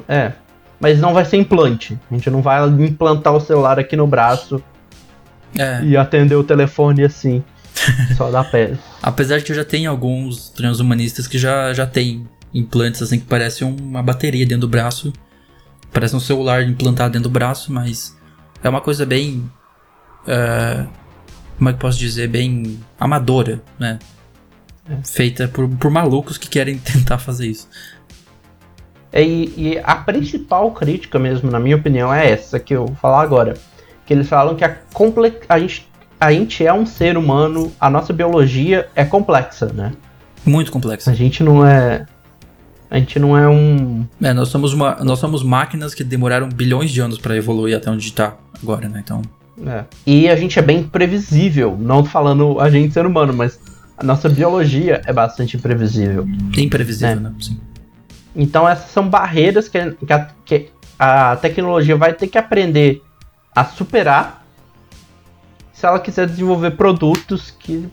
[0.08, 0.32] é,
[0.78, 1.98] mas não vai ser implante.
[2.10, 4.62] A gente não vai implantar o celular aqui no braço
[5.58, 5.82] É.
[5.82, 7.42] e atender o telefone assim,
[8.16, 8.78] só da pele.
[9.02, 13.26] Apesar de que eu já tenho alguns transhumanistas que já, já tem implantes assim que
[13.26, 15.12] parece uma bateria dentro do braço.
[15.92, 18.16] Parece um celular implantado dentro do braço, mas
[18.66, 19.50] é uma coisa bem.
[20.26, 20.86] é,
[21.56, 22.28] como é que posso dizer?
[22.28, 23.98] Bem amadora, né?
[25.04, 27.68] Feita por, por malucos que querem tentar fazer isso.
[29.12, 32.96] É, E, e a principal crítica mesmo, na minha opinião, é essa que eu vou
[32.96, 33.54] falar agora.
[34.04, 35.88] Que eles falam que a, comple a, gente,
[36.20, 39.92] a gente é um ser humano, a nossa biologia é complexa, né?
[40.44, 41.08] Muito complexo.
[41.08, 42.04] A gente não é.
[42.90, 44.06] A gente não é um.
[44.22, 47.90] É, nós somos, uma, nós somos máquinas que demoraram bilhões de anos para evoluir até
[47.90, 49.00] onde tá agora, né?
[49.02, 49.22] Então.
[49.66, 49.84] É.
[50.06, 51.76] E a gente é bem previsível.
[51.78, 53.58] Não falando a gente ser humano, mas
[53.96, 56.26] a nossa biologia é bastante imprevisível.
[56.56, 57.30] Imprevisível, né?
[57.30, 57.34] né?
[57.40, 57.60] Sim.
[58.34, 63.02] Então essas são barreiras que, que, a, que a tecnologia vai ter que aprender
[63.54, 64.44] a superar
[65.72, 67.88] se ela quiser desenvolver produtos que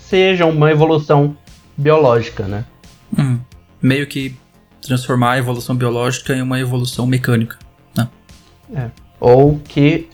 [0.00, 1.36] sejam uma evolução
[1.76, 2.64] biológica, né?
[3.18, 3.38] Hum,
[3.84, 4.34] meio que
[4.80, 7.58] transformar a evolução biológica em uma evolução mecânica,
[7.94, 8.08] né?
[8.74, 8.90] É.
[9.20, 10.08] Ou que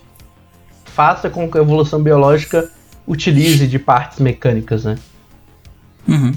[0.85, 2.69] faça com que a evolução biológica
[3.07, 4.97] utilize de partes mecânicas, né?
[6.09, 6.33] Uhum.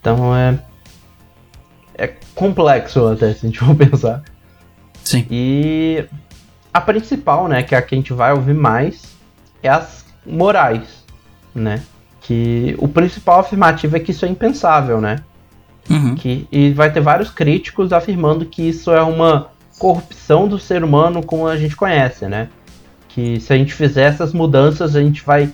[0.00, 0.58] Então é
[1.98, 4.22] é complexo até se a gente for pensar.
[5.02, 5.26] Sim.
[5.28, 6.04] E
[6.72, 9.16] a principal, né, que é a que a gente vai ouvir mais,
[9.60, 11.04] é as morais,
[11.52, 11.82] né?
[12.20, 15.24] Que o principal afirmativo é que isso é impensável, né?
[15.88, 16.14] Uhum.
[16.14, 21.22] Que, e vai ter vários críticos afirmando que isso é uma corrupção do ser humano
[21.22, 22.48] como a gente conhece, né?
[23.08, 25.50] Que se a gente fizer essas mudanças, a gente vai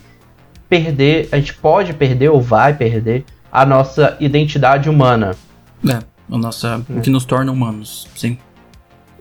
[0.67, 5.35] perder, a gente pode perder ou vai perder a nossa identidade humana.
[5.87, 5.99] É,
[6.31, 6.97] a nossa, é.
[6.97, 8.37] o que nos torna humanos, sim.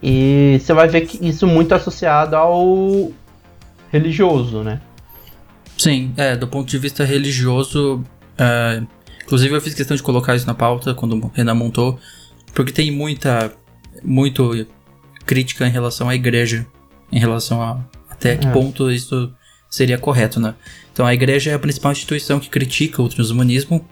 [0.03, 3.12] E você vai ver que isso muito associado ao
[3.92, 4.81] religioso, né?
[5.77, 8.03] Sim, é, do ponto de vista religioso,
[8.38, 8.83] é,
[9.33, 11.99] inclusive eu fiz questão de colocar isso na pauta quando o Renan montou,
[12.53, 13.51] porque tem muita,
[14.05, 14.66] muito
[15.25, 16.66] crítica em relação à igreja,
[17.11, 18.51] em relação a até que é.
[18.51, 19.33] ponto isso
[19.71, 20.55] seria correto, né?
[20.92, 23.83] Então a igreja é a principal instituição que critica o transhumanismo,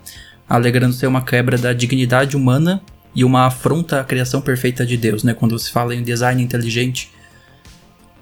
[0.46, 2.82] alegando ser uma quebra da dignidade humana
[3.14, 5.32] e uma afronta à criação perfeita de Deus, né?
[5.32, 7.10] Quando se fala em design inteligente,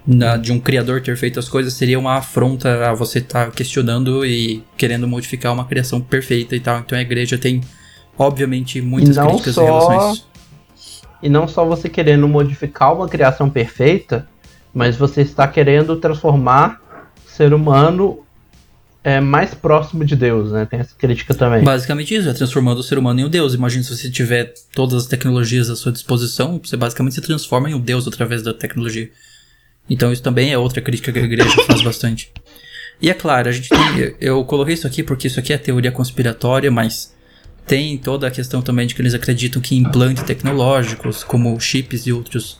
[0.09, 3.51] na, de um criador ter feito as coisas, seria uma afronta a você estar tá
[3.51, 6.79] questionando e querendo modificar uma criação perfeita e tal.
[6.79, 7.61] Então a igreja tem,
[8.17, 9.61] obviamente, muitas críticas só...
[9.61, 10.29] em relação a isso.
[11.21, 14.27] E não só você querendo modificar uma criação perfeita,
[14.73, 16.81] mas você está querendo transformar
[17.23, 18.23] o ser humano
[19.03, 20.65] é, mais próximo de Deus, né?
[20.65, 21.63] Tem essa crítica também.
[21.63, 23.53] Basicamente isso, é transformando o ser humano em um Deus.
[23.53, 27.75] Imagina se você tiver todas as tecnologias à sua disposição, você basicamente se transforma em
[27.75, 29.11] um Deus através da tecnologia.
[29.89, 32.31] Então isso também é outra crítica que a igreja faz bastante.
[33.01, 35.91] E é claro, a gente tem, eu coloquei isso aqui porque isso aqui é teoria
[35.91, 37.13] conspiratória, mas
[37.65, 42.11] tem toda a questão também de que eles acreditam que implantes tecnológicos, como chips e
[42.11, 42.59] outros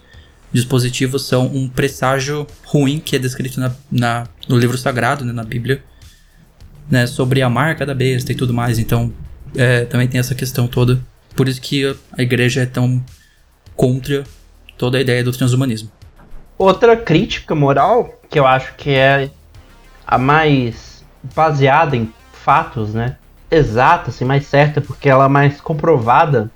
[0.54, 5.44] dispositivos, são um presságio ruim que é descrito na, na no livro sagrado, né, na
[5.44, 5.84] Bíblia,
[6.90, 8.80] né, sobre a marca da besta e tudo mais.
[8.80, 9.14] Então,
[9.56, 11.00] é, também tem essa questão toda.
[11.36, 13.04] Por isso que a igreja é tão
[13.76, 14.24] contra
[14.78, 15.92] toda a ideia do transhumanismo.
[16.60, 19.32] Outra crítica moral, que eu acho que é
[20.06, 23.16] a mais baseada em fatos, né?
[23.50, 26.52] Exata, assim, mais certa, porque ela é mais comprovada.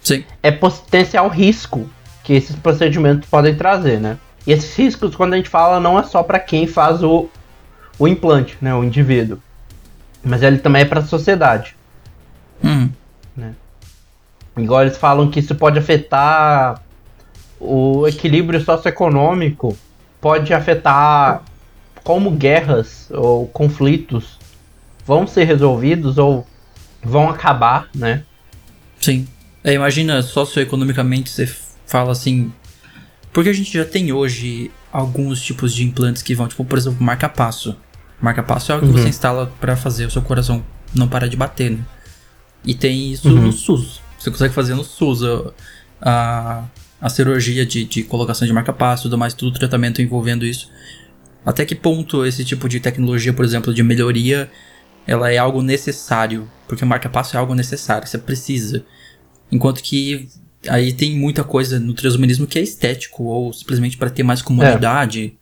[0.00, 0.24] Sim.
[0.42, 1.90] É potencial risco
[2.22, 4.16] que esses procedimentos podem trazer, né?
[4.46, 7.28] E esses riscos, quando a gente fala, não é só para quem faz o
[7.98, 9.38] o implante, né, o indivíduo.
[10.24, 11.76] Mas ele também é para a sociedade.
[12.64, 12.88] Hum.
[13.36, 13.54] Né?
[14.56, 16.80] Igual eles falam que isso pode afetar
[17.60, 19.76] o equilíbrio socioeconômico,
[20.20, 21.42] pode afetar
[22.02, 24.40] como guerras ou conflitos
[25.06, 26.46] vão ser resolvidos ou
[27.02, 28.22] vão acabar, né?
[29.00, 29.26] Sim.
[29.64, 31.52] É, imagina socioeconomicamente você
[31.86, 32.52] fala assim.
[33.32, 37.02] Porque a gente já tem hoje alguns tipos de implantes que vão, tipo, por exemplo,
[37.02, 37.76] marca-passo.
[38.20, 38.92] Marca-passo é algo uhum.
[38.92, 41.80] que você instala para fazer o seu coração não parar de bater, né?
[42.64, 43.42] E tem isso uhum.
[43.42, 44.00] no SUS.
[44.18, 45.52] Você consegue fazer no SUS a,
[46.00, 46.64] a
[47.08, 50.70] cirurgia de, de colocação de marca-passo tudo mais, tudo tratamento envolvendo isso.
[51.44, 54.50] Até que ponto esse tipo de tecnologia, por exemplo, de melhoria,
[55.06, 56.48] ela é algo necessário?
[56.68, 58.84] Porque marca-passo é algo necessário, você precisa.
[59.50, 60.28] Enquanto que
[60.68, 65.36] aí tem muita coisa no transhumanismo que é estético, ou simplesmente para ter mais comunidade.
[65.36, 65.40] É.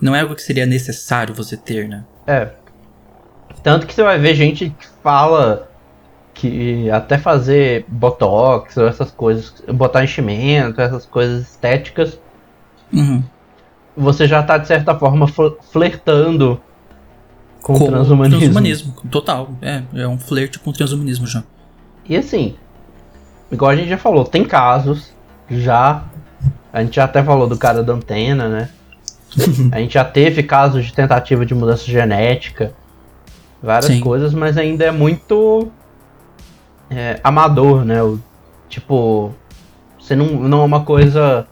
[0.00, 2.04] Não é algo que seria necessário você ter, né?
[2.26, 2.50] É.
[3.62, 5.70] Tanto que você vai ver gente que fala
[6.34, 12.18] que até fazer botox ou essas coisas, botar enchimento, essas coisas estéticas,
[12.92, 13.22] uhum.
[13.96, 15.26] você já tá de certa forma
[15.70, 16.60] flertando
[17.62, 18.40] com, com o transhumanismo.
[18.40, 18.94] transhumanismo.
[19.10, 21.44] Total, é, é um flerte com o transhumanismo já.
[22.06, 22.56] E assim,
[23.50, 25.12] igual a gente já falou, tem casos
[25.48, 26.04] já,
[26.72, 28.68] a gente já até falou do cara da antena, né?
[29.70, 32.74] a gente já teve casos de tentativa de mudança genética,
[33.62, 34.00] várias Sim.
[34.00, 35.70] coisas, mas ainda é muito
[36.94, 38.02] é, amador, né?
[38.02, 38.18] O,
[38.68, 39.34] tipo,
[39.98, 41.46] você não, não é uma coisa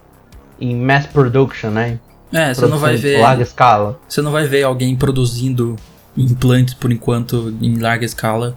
[0.60, 1.98] em mass production, né?
[2.32, 3.20] É, você não vai ver.
[3.20, 4.00] Larga escala.
[4.08, 5.76] Você não vai ver alguém produzindo
[6.16, 8.56] implantes por enquanto em larga escala.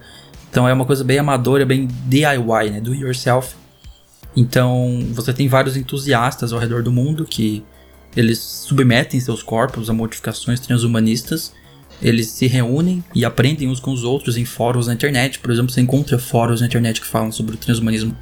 [0.50, 2.80] Então é uma coisa bem amadora, bem DIY, né?
[2.80, 3.54] Do yourself.
[4.36, 7.64] Então, você tem vários entusiastas ao redor do mundo que
[8.14, 11.54] eles submetem seus corpos a modificações transhumanistas.
[12.02, 15.38] Eles se reúnem e aprendem uns com os outros em fóruns na internet.
[15.38, 18.16] Por exemplo, você encontra fóruns na internet que falam sobre o transhumanismo.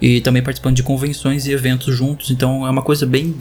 [0.00, 2.30] E também participando de convenções e eventos juntos.
[2.30, 3.34] Então é uma coisa bem.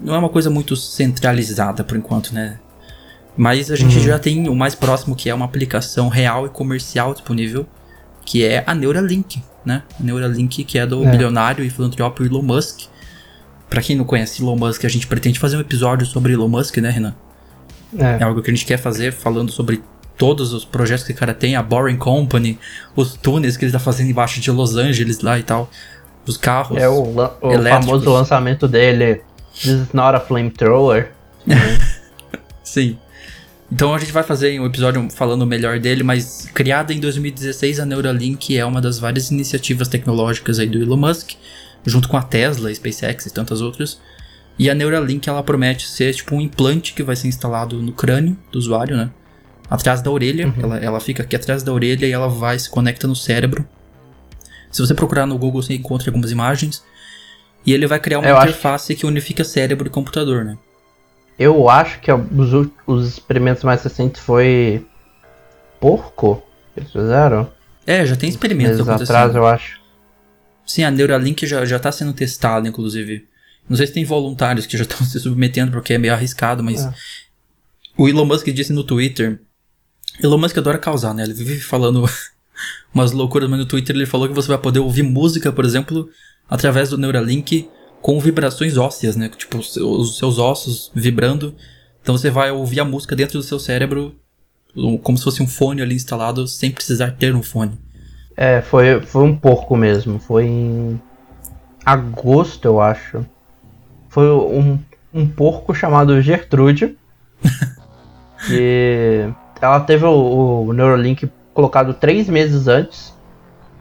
[0.00, 2.58] Não é uma coisa muito centralizada por enquanto, né?
[3.36, 4.04] Mas a gente uhum.
[4.04, 7.66] já tem o mais próximo que é uma aplicação real e comercial disponível,
[8.24, 9.82] que é a Neuralink, né?
[9.98, 11.10] A Neuralink, que é do é.
[11.10, 12.88] bilionário e filantropo Elon Musk.
[13.68, 16.78] Para quem não conhece Elon Musk, a gente pretende fazer um episódio sobre Elon Musk,
[16.78, 17.14] né, Renan?
[17.98, 18.18] É.
[18.20, 19.82] é algo que a gente quer fazer falando sobre
[20.16, 22.58] todos os projetos que o cara tem, a Boring Company,
[22.94, 25.70] os túneis que ele tá fazendo embaixo de Los Angeles lá e tal,
[26.26, 26.76] os carros.
[26.76, 29.22] É o, o famoso lançamento dele,
[29.54, 31.10] This is not a flamethrower.
[32.62, 32.98] Sim.
[33.70, 37.86] Então a gente vai fazer um episódio falando melhor dele, mas criada em 2016, a
[37.86, 41.32] Neuralink é uma das várias iniciativas tecnológicas aí do Elon Musk,
[41.84, 44.00] junto com a Tesla, SpaceX e tantas outras.
[44.60, 48.36] E a Neuralink ela promete ser tipo um implante que vai ser instalado no crânio
[48.52, 49.10] do usuário, né?
[49.70, 50.54] Atrás da orelha, uhum.
[50.62, 53.66] ela, ela fica aqui atrás da orelha e ela vai se conecta no cérebro.
[54.70, 56.84] Se você procurar no Google, você encontra algumas imagens.
[57.64, 59.00] E ele vai criar uma Eu interface acho...
[59.00, 60.58] que unifica cérebro e computador, né?
[61.38, 64.86] Eu acho que os, os experimentos mais recentes foi
[65.80, 66.42] porco
[66.74, 67.50] que eles fizeram.
[67.86, 69.16] É, já tem experimentos Meses acontecendo.
[69.16, 69.80] atrás, eu acho.
[70.66, 73.29] Sim, a Neuralink já, já tá sendo testada, inclusive.
[73.70, 76.84] Não sei se tem voluntários que já estão se submetendo porque é meio arriscado, mas...
[76.84, 76.92] É.
[77.96, 79.40] O Elon Musk disse no Twitter...
[80.20, 81.22] Elon Musk adora causar, né?
[81.22, 82.04] Ele vive falando
[82.92, 86.10] umas loucuras, mas no Twitter ele falou que você vai poder ouvir música, por exemplo,
[86.48, 87.70] através do Neuralink
[88.02, 89.28] com vibrações ósseas, né?
[89.28, 91.54] Tipo, os seus ossos vibrando.
[92.02, 94.16] Então você vai ouvir a música dentro do seu cérebro,
[95.02, 97.78] como se fosse um fone ali instalado, sem precisar ter um fone.
[98.36, 100.18] É, foi, foi um porco mesmo.
[100.18, 101.00] Foi em
[101.84, 103.24] agosto, eu acho.
[104.10, 104.78] Foi um,
[105.14, 106.98] um porco chamado Gertrude.
[108.46, 113.14] que ela teve o, o Neuralink colocado três meses antes.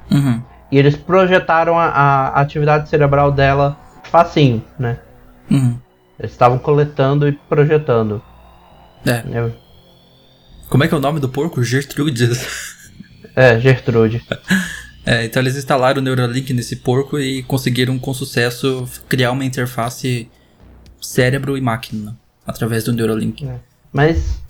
[0.09, 0.41] Uhum.
[0.71, 4.99] E eles projetaram a, a atividade cerebral dela facinho, né?
[5.49, 5.79] Uhum.
[6.19, 8.21] Eles estavam coletando e projetando.
[9.05, 9.23] É.
[9.33, 9.53] Eu...
[10.69, 11.63] Como é que é o nome do porco?
[11.63, 12.29] Gertrude.
[13.35, 14.21] É, Gertrude.
[15.05, 20.29] é, então eles instalaram o Neuralink nesse porco e conseguiram com sucesso criar uma interface
[21.01, 23.45] cérebro e máquina através do Neuralink.
[23.45, 23.55] É.
[23.91, 24.41] Mas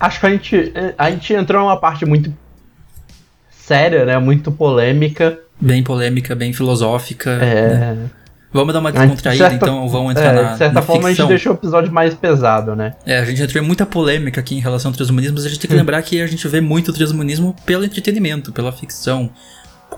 [0.00, 2.32] acho que a gente, a gente entrou numa parte muito
[3.50, 4.18] séria, né?
[4.18, 5.38] Muito polêmica.
[5.60, 7.30] Bem polêmica, bem filosófica.
[7.30, 7.94] É.
[7.94, 8.10] Né?
[8.50, 10.52] Vamos dar uma descontraída, certa, então vamos entrar é, na.
[10.52, 11.26] De certa na forma, ficção.
[11.26, 12.94] a gente deixou o episódio mais pesado, né?
[13.04, 15.60] É, a gente entrou em muita polêmica aqui em relação ao transhumanismo, mas a gente
[15.60, 15.78] tem que hum.
[15.78, 19.30] lembrar que a gente vê muito o transhumanismo pelo entretenimento, pela ficção.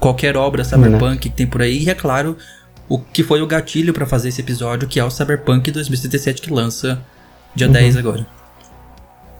[0.00, 1.16] Qualquer obra cyberpunk né?
[1.16, 2.36] que tem por aí, e é claro,
[2.88, 6.52] o que foi o gatilho para fazer esse episódio, que é o Cyberpunk 2077 que
[6.52, 7.00] lança
[7.54, 7.72] dia uhum.
[7.72, 8.26] 10 agora.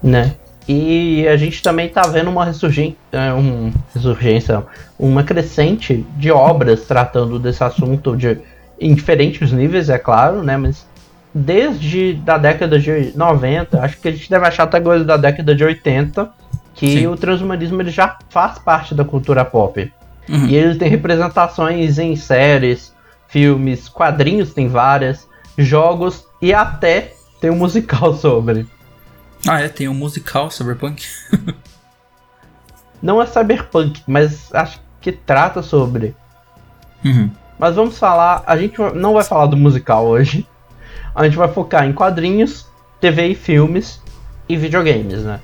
[0.01, 0.35] Né?
[0.67, 4.63] E a gente também tá vendo uma ressurgência, é, um, ressurgência,
[4.97, 8.37] uma crescente de obras tratando desse assunto de
[8.79, 10.57] em diferentes níveis, é claro, né?
[10.57, 10.87] Mas
[11.33, 15.53] desde da década de 90, acho que a gente deve achar até coisa da década
[15.53, 16.31] de 80,
[16.73, 17.07] que Sim.
[17.07, 19.91] o transhumanismo ele já faz parte da cultura pop.
[20.31, 20.47] Uhum.
[20.47, 22.93] E ele tem representações em séries,
[23.27, 28.65] filmes, quadrinhos, tem várias, jogos e até tem um musical sobre.
[29.45, 29.67] Ah, é?
[29.67, 31.05] Tem um musical cyberpunk?
[33.01, 36.15] Não é cyberpunk, mas acho que trata sobre.
[37.03, 37.31] Uhum.
[37.57, 38.43] Mas vamos falar.
[38.45, 40.47] A gente não vai falar do musical hoje.
[41.15, 42.67] A gente vai focar em quadrinhos,
[42.99, 43.99] TV e filmes
[44.47, 45.39] e videogames, né?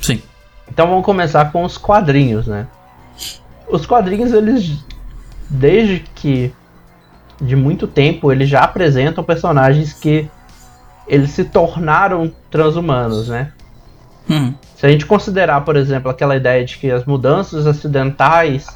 [0.00, 0.22] Sim.
[0.68, 2.68] Então vamos começar com os quadrinhos, né?
[3.72, 4.84] Os quadrinhos, eles.
[5.48, 6.52] Desde que.
[7.40, 10.28] De muito tempo, eles já apresentam personagens que.
[11.08, 13.50] Eles se tornaram transhumanos, né?
[14.30, 14.54] Hum.
[14.76, 18.66] Se a gente considerar, por exemplo, aquela ideia de que as mudanças acidentais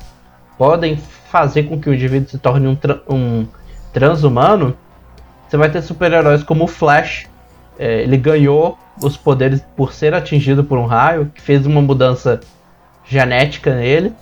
[0.58, 0.96] podem
[1.30, 3.46] fazer com que o indivíduo se torne um, tra um
[3.92, 4.76] transhumano,
[5.46, 7.26] você vai ter super-heróis como o Flash.
[7.78, 12.40] É, ele ganhou os poderes por ser atingido por um raio, que fez uma mudança
[13.06, 14.12] genética nele.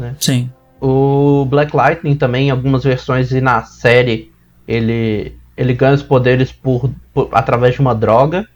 [0.00, 0.16] Né?
[0.18, 0.50] Sim.
[0.80, 4.32] O Black Lightning também, em algumas versões e na série,
[4.66, 8.48] ele, ele ganha os poderes por, por através de uma droga.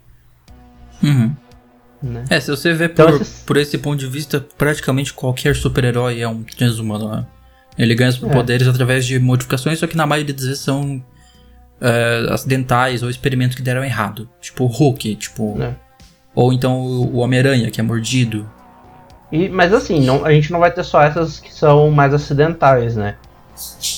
[1.02, 1.34] Uhum.
[2.02, 2.24] Né?
[2.30, 3.42] É, se você vê então, por, esses...
[3.42, 7.26] por esse ponto de vista, praticamente qualquer super-herói é um transhumano, né?
[7.76, 8.28] Ele ganha os é.
[8.28, 13.56] poderes através de modificações, só que na maioria das vezes são uh, acidentais ou experimentos
[13.56, 14.28] que deram errado.
[14.40, 15.60] Tipo o Hulk, tipo.
[15.60, 15.74] É.
[16.34, 18.48] Ou então o Homem-Aranha, que é mordido.
[19.34, 22.94] E, mas assim, não, a gente não vai ter só essas que são mais acidentais,
[22.94, 23.16] né?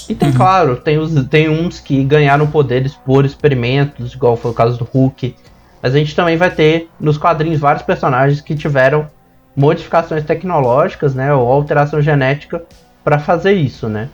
[0.09, 0.35] E tem, uhum.
[0.35, 4.89] claro, tem, os, tem uns que ganharam poderes por experimentos, igual foi o caso do
[4.91, 5.37] Hulk.
[5.83, 9.11] Mas a gente também vai ter nos quadrinhos vários personagens que tiveram
[9.55, 12.63] modificações tecnológicas, né, ou alteração genética
[13.05, 14.09] para fazer isso, né?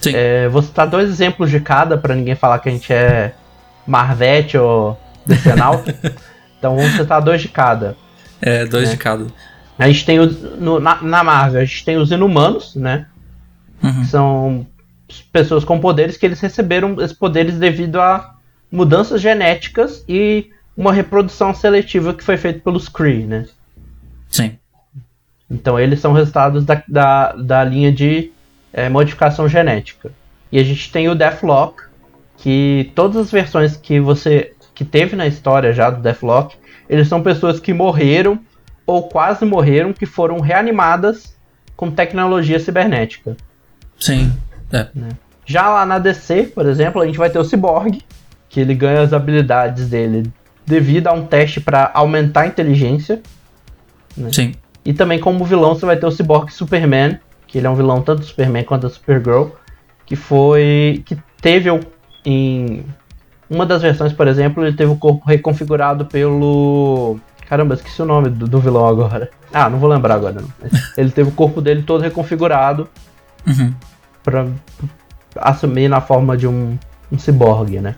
[0.00, 0.12] Sim.
[0.14, 3.34] É, vou citar dois exemplos de cada para ninguém falar que a gente é
[3.86, 5.92] Marvete ou Decenalto.
[6.58, 7.94] então vamos citar dois de cada.
[8.40, 8.94] É, dois né?
[8.94, 9.26] de cada.
[9.78, 13.06] A gente tem os, no, na, na, Marvel, a gente tem os Inumanos, né?
[13.82, 14.04] Uhum.
[14.04, 14.66] São
[15.32, 18.34] pessoas com poderes que eles receberam esses poderes devido a
[18.72, 23.46] mudanças genéticas e uma reprodução seletiva que foi feita pelos Kree, né?
[24.30, 24.58] Sim.
[25.50, 28.32] Então eles são resultados da, da, da linha de
[28.72, 30.10] é, modificação genética.
[30.50, 31.82] E a gente tem o Deathlock,
[32.38, 36.54] que todas as versões que você que teve na história já do Deathlock,
[36.88, 38.38] eles são pessoas que morreram
[38.86, 41.36] ou quase morreram, que foram reanimadas
[41.76, 43.36] com tecnologia cibernética.
[43.98, 44.32] Sim.
[44.72, 44.86] É.
[44.94, 45.08] Né?
[45.44, 48.02] Já lá na DC, por exemplo, a gente vai ter o Cyborg,
[48.48, 50.30] que ele ganha as habilidades dele
[50.64, 53.22] devido a um teste para aumentar a inteligência.
[54.16, 54.30] Né?
[54.32, 54.54] Sim.
[54.84, 58.02] E também como vilão você vai ter o Cyborg Superman, que ele é um vilão
[58.02, 59.48] tanto do Superman quanto da Supergirl,
[60.04, 61.68] que foi que teve
[62.24, 62.84] em
[63.48, 67.18] uma das versões, por exemplo, ele teve o corpo reconfigurado pelo
[67.48, 69.30] caramba, esqueci o nome do, do vilão agora.
[69.52, 70.70] Ah, não vou lembrar agora não.
[70.96, 72.88] Ele teve o corpo dele todo reconfigurado
[73.46, 73.72] uhum.
[74.22, 74.48] para
[75.36, 76.78] assumir na forma de um,
[77.10, 77.96] um ciborgue, né?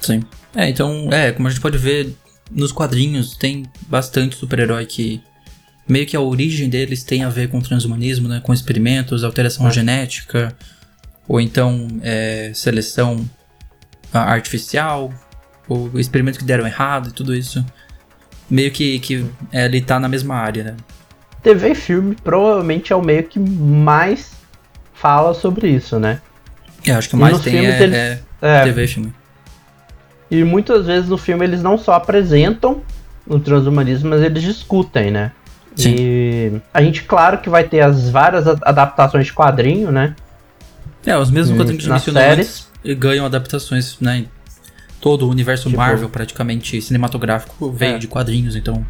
[0.00, 0.22] Sim.
[0.54, 2.14] É, então, é, como a gente pode ver
[2.50, 5.22] nos quadrinhos, tem bastante super-herói que
[5.88, 8.40] meio que a origem deles tem a ver com transhumanismo, né?
[8.42, 9.70] Com experimentos, alteração é.
[9.70, 10.54] genética,
[11.26, 13.24] ou então é, seleção
[14.12, 15.12] artificial,
[15.68, 17.64] ou experimentos que deram errado e tudo isso.
[18.52, 20.76] Meio que, que é, ele tá na mesma área, né?
[21.42, 24.32] TV e filme provavelmente é o meio que mais
[24.92, 26.20] fala sobre isso, né?
[26.84, 29.14] Eu acho que mais tem é, eles, é, é TV e filme.
[30.30, 32.82] E muitas vezes no filme eles não só apresentam
[33.26, 35.32] o transhumanismo, mas eles discutem, né?
[35.74, 35.94] Sim.
[35.98, 40.14] E a gente, claro, que vai ter as várias adaptações de quadrinho, né?
[41.06, 44.26] É, os mesmos quadrinhos que mencionou antes ganham adaptações, né?
[45.02, 47.98] Todo o universo tipo, Marvel, praticamente cinematográfico, veio é.
[47.98, 48.86] de quadrinhos, então.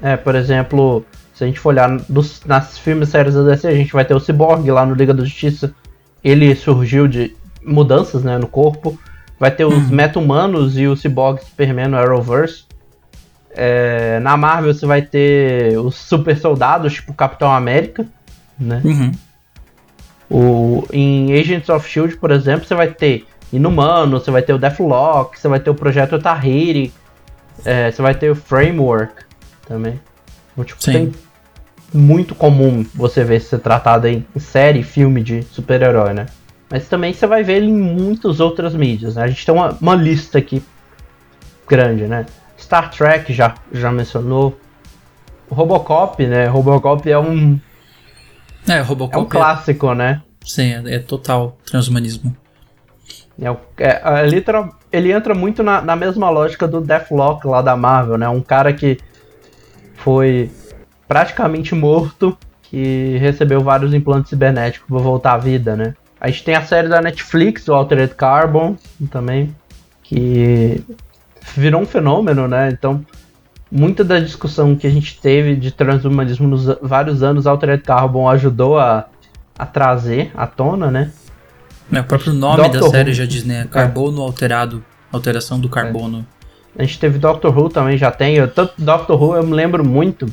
[0.00, 1.04] É, por exemplo,
[1.34, 4.04] se a gente for olhar dos, nas filmes e séries da DC, a gente vai
[4.04, 5.74] ter o Cyborg lá no Liga da Justiça.
[6.22, 8.96] Ele surgiu de mudanças né, no corpo.
[9.36, 9.88] Vai ter os uhum.
[9.88, 12.64] Meta-Humanos e o Cyborg Superman no Arrowverse.
[13.50, 18.06] É, na Marvel você vai ter os super soldados, tipo Capitão América,
[18.56, 18.80] né?
[18.84, 19.12] Uhum.
[20.30, 23.26] O, em Agents of Shield, por exemplo, você vai ter
[23.56, 26.92] Inumano, você vai ter o Deathlock, você vai ter o Projeto Tahiri,
[27.64, 29.24] é, você vai ter o Framework
[29.66, 30.00] também.
[30.52, 30.92] Então, tipo, Sim.
[30.92, 31.14] tem
[31.92, 36.26] muito comum você ver ser tratado em série, filme de super-herói, né?
[36.70, 39.22] Mas também você vai ver ele em muitas outras mídias, né?
[39.22, 40.62] A gente tem uma, uma lista aqui
[41.68, 42.26] grande, né?
[42.58, 44.58] Star Trek já, já mencionou.
[45.48, 46.46] Robocop, né?
[46.46, 47.58] Robocop é um.
[48.68, 49.16] É, Robocop.
[49.16, 49.94] É um clássico, é...
[49.94, 50.22] né?
[50.44, 52.36] Sim, é, é total transhumanismo.
[53.40, 53.48] É,
[53.84, 54.44] é, ele,
[54.90, 58.28] ele entra muito na, na mesma lógica do Deathlock lá da Marvel, né?
[58.28, 58.98] Um cara que
[59.94, 60.50] foi
[61.06, 65.94] praticamente morto, que recebeu vários implantes cibernéticos para voltar à vida, né?
[66.20, 68.76] A gente tem a série da Netflix, o Altered Carbon,
[69.10, 69.54] também,
[70.02, 70.82] que
[71.54, 72.70] virou um fenômeno, né?
[72.72, 73.04] Então,
[73.70, 78.78] muita da discussão que a gente teve de transhumanismo nos vários anos, Altered Carbon ajudou
[78.78, 79.06] a,
[79.58, 81.12] a trazer à tona, né?
[81.92, 83.14] É, o próprio nome Doctor da série Who.
[83.14, 83.66] já diz, né?
[83.70, 84.24] Carbono é.
[84.24, 86.26] alterado, alteração do carbono.
[86.76, 86.82] É.
[86.82, 88.36] A gente teve Doctor Who também, já tem.
[88.36, 90.26] Eu, tanto Doctor Who eu me lembro muito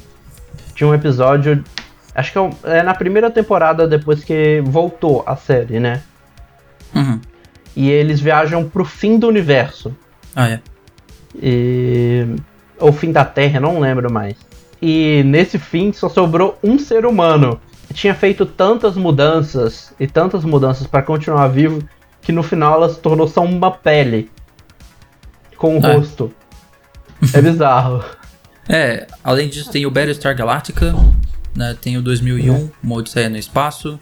[0.76, 1.64] de um episódio,
[2.14, 6.02] acho que é, é na primeira temporada depois que voltou a série, né?
[6.94, 7.20] Uhum.
[7.76, 9.96] E eles viajam pro fim do universo.
[10.36, 10.60] Ah, é.
[11.42, 12.28] E...
[12.80, 14.36] Ou fim da Terra, não lembro mais.
[14.82, 17.60] E nesse fim só sobrou um ser humano.
[17.94, 21.82] Tinha feito tantas mudanças e tantas mudanças para continuar vivo
[22.22, 24.32] que no final ela se tornou só uma pele
[25.58, 25.94] com o é.
[25.94, 26.34] rosto.
[27.34, 28.04] É bizarro.
[28.68, 30.96] É, além disso tem o Battlestar Galactica,
[31.56, 32.70] né, tem o 2001, é.
[32.82, 34.00] uma Odisseia no Espaço,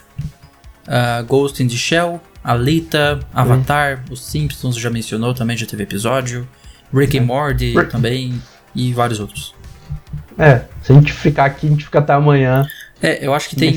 [0.88, 4.04] uh, Ghost in the Shell, Alita, Avatar.
[4.10, 6.48] Os Simpsons já mencionou também, já teve episódio,
[6.94, 7.24] Rick and.
[7.24, 7.92] Morty Rick.
[7.92, 8.42] também,
[8.76, 9.54] e vários outros.
[10.38, 12.66] É, se a gente ficar aqui, a gente fica até amanhã.
[13.02, 13.74] É, eu acho que tem.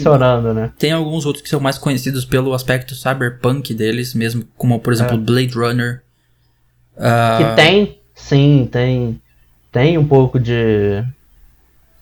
[0.55, 0.72] Né?
[0.79, 5.14] Tem alguns outros que são mais conhecidos pelo aspecto cyberpunk deles, mesmo, como por exemplo
[5.14, 5.18] é.
[5.18, 6.03] Blade Runner.
[6.97, 7.39] Uh...
[7.39, 9.20] Que tem, sim, tem
[9.75, 11.03] tem um pouco de,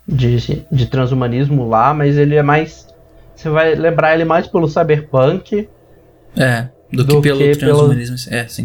[0.06, 2.86] de, de transhumanismo lá, mas ele é mais.
[3.34, 5.66] Você vai lembrar ele mais pelo cyberpunk
[6.36, 8.16] É, do, do que pelo que transhumanismo.
[8.22, 8.36] Pelo...
[8.36, 8.64] É, sim.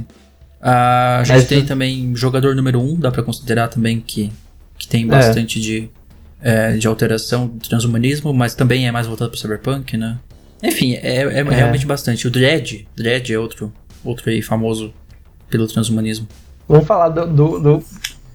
[0.60, 4.30] Uh, a gente tem também jogador número 1, um, dá para considerar também que,
[4.78, 5.08] que tem é.
[5.08, 5.62] bastante é.
[5.62, 5.90] de,
[6.48, 10.18] é, de alteração do transhumanismo, mas também é mais voltado pro cyberpunk, né?
[10.64, 12.26] Enfim, é, é, é, realmente bastante.
[12.26, 13.72] O Dredd, Dredd é outro,
[14.02, 14.94] outro aí famoso
[15.50, 16.26] pelo transhumanismo.
[16.66, 17.84] Vamos falar do, do, do,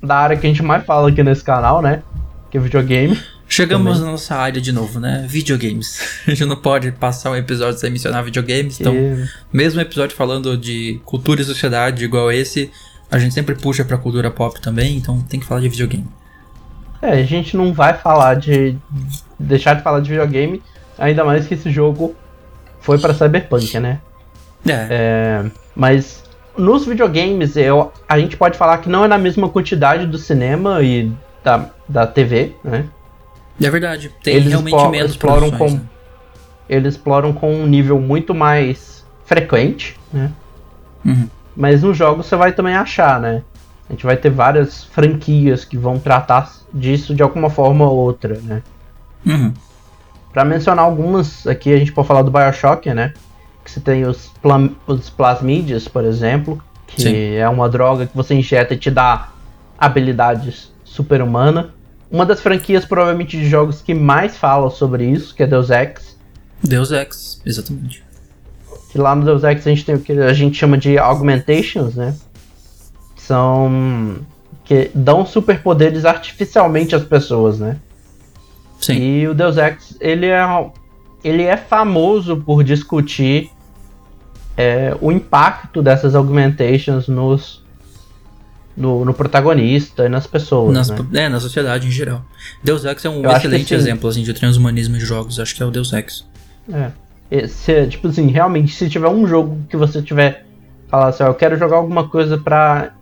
[0.02, 2.02] da área que a gente mais fala aqui nesse canal, né?
[2.50, 3.18] Que é videogame.
[3.48, 4.04] Chegamos também.
[4.04, 5.24] na nossa área de novo, né?
[5.26, 5.98] Videogames.
[6.28, 8.94] A gente não pode passar um episódio sem mencionar videogames, então,
[9.50, 12.70] mesmo episódio falando de cultura e sociedade igual esse,
[13.10, 16.06] a gente sempre puxa pra cultura pop também, então tem que falar de videogame.
[17.02, 18.78] É, a gente não vai falar de.
[19.38, 20.62] deixar de falar de videogame,
[20.96, 22.14] ainda mais que esse jogo
[22.80, 23.98] foi para Cyberpunk, né?
[24.64, 24.86] É.
[24.90, 25.44] é.
[25.74, 26.22] Mas
[26.56, 30.80] nos videogames, eu, a gente pode falar que não é na mesma quantidade do cinema
[30.82, 31.10] e
[31.42, 32.84] da, da TV, né?
[33.60, 34.10] É verdade.
[34.22, 35.80] Tem eles realmente menos exploram com né?
[36.68, 40.30] Eles exploram com um nível muito mais frequente, né?
[41.04, 41.28] Uhum.
[41.56, 43.42] Mas nos jogos você vai também achar, né?
[43.92, 48.40] A gente vai ter várias franquias que vão tratar disso de alguma forma ou outra,
[48.42, 48.62] né?
[49.24, 49.52] Uhum.
[50.32, 53.12] Pra mencionar algumas, aqui a gente pode falar do Bioshock, né?
[53.62, 54.32] Que você tem os,
[54.86, 57.34] os plasmídeos, por exemplo, que Sim.
[57.34, 59.28] é uma droga que você injeta e te dá
[59.78, 61.66] habilidades super-humanas.
[62.10, 66.16] Uma das franquias, provavelmente, de jogos que mais fala sobre isso, que é Deus Ex.
[66.64, 68.02] Deus Ex, exatamente.
[68.94, 71.94] E lá no Deus Ex a gente tem o que a gente chama de augmentations,
[71.94, 72.14] né?
[73.26, 74.16] São.
[74.64, 77.76] que dão superpoderes artificialmente às pessoas, né?
[78.80, 78.94] Sim.
[78.94, 80.42] E o Deus Ex, ele é,
[81.22, 83.50] ele é famoso por discutir
[84.56, 87.62] é, o impacto dessas augmentations nos,
[88.76, 90.74] no, no, protagonista e nas pessoas.
[90.74, 91.24] Nas, né?
[91.24, 92.24] É, na sociedade em geral.
[92.62, 95.66] Deus Ex é um eu excelente exemplo assim, de transhumanismo em jogos, acho que é
[95.66, 96.26] o Deus Ex.
[96.72, 97.46] É.
[97.46, 100.44] Se, tipo assim, realmente, se tiver um jogo que você tiver.
[100.88, 102.92] Falar assim, ó, eu quero jogar alguma coisa pra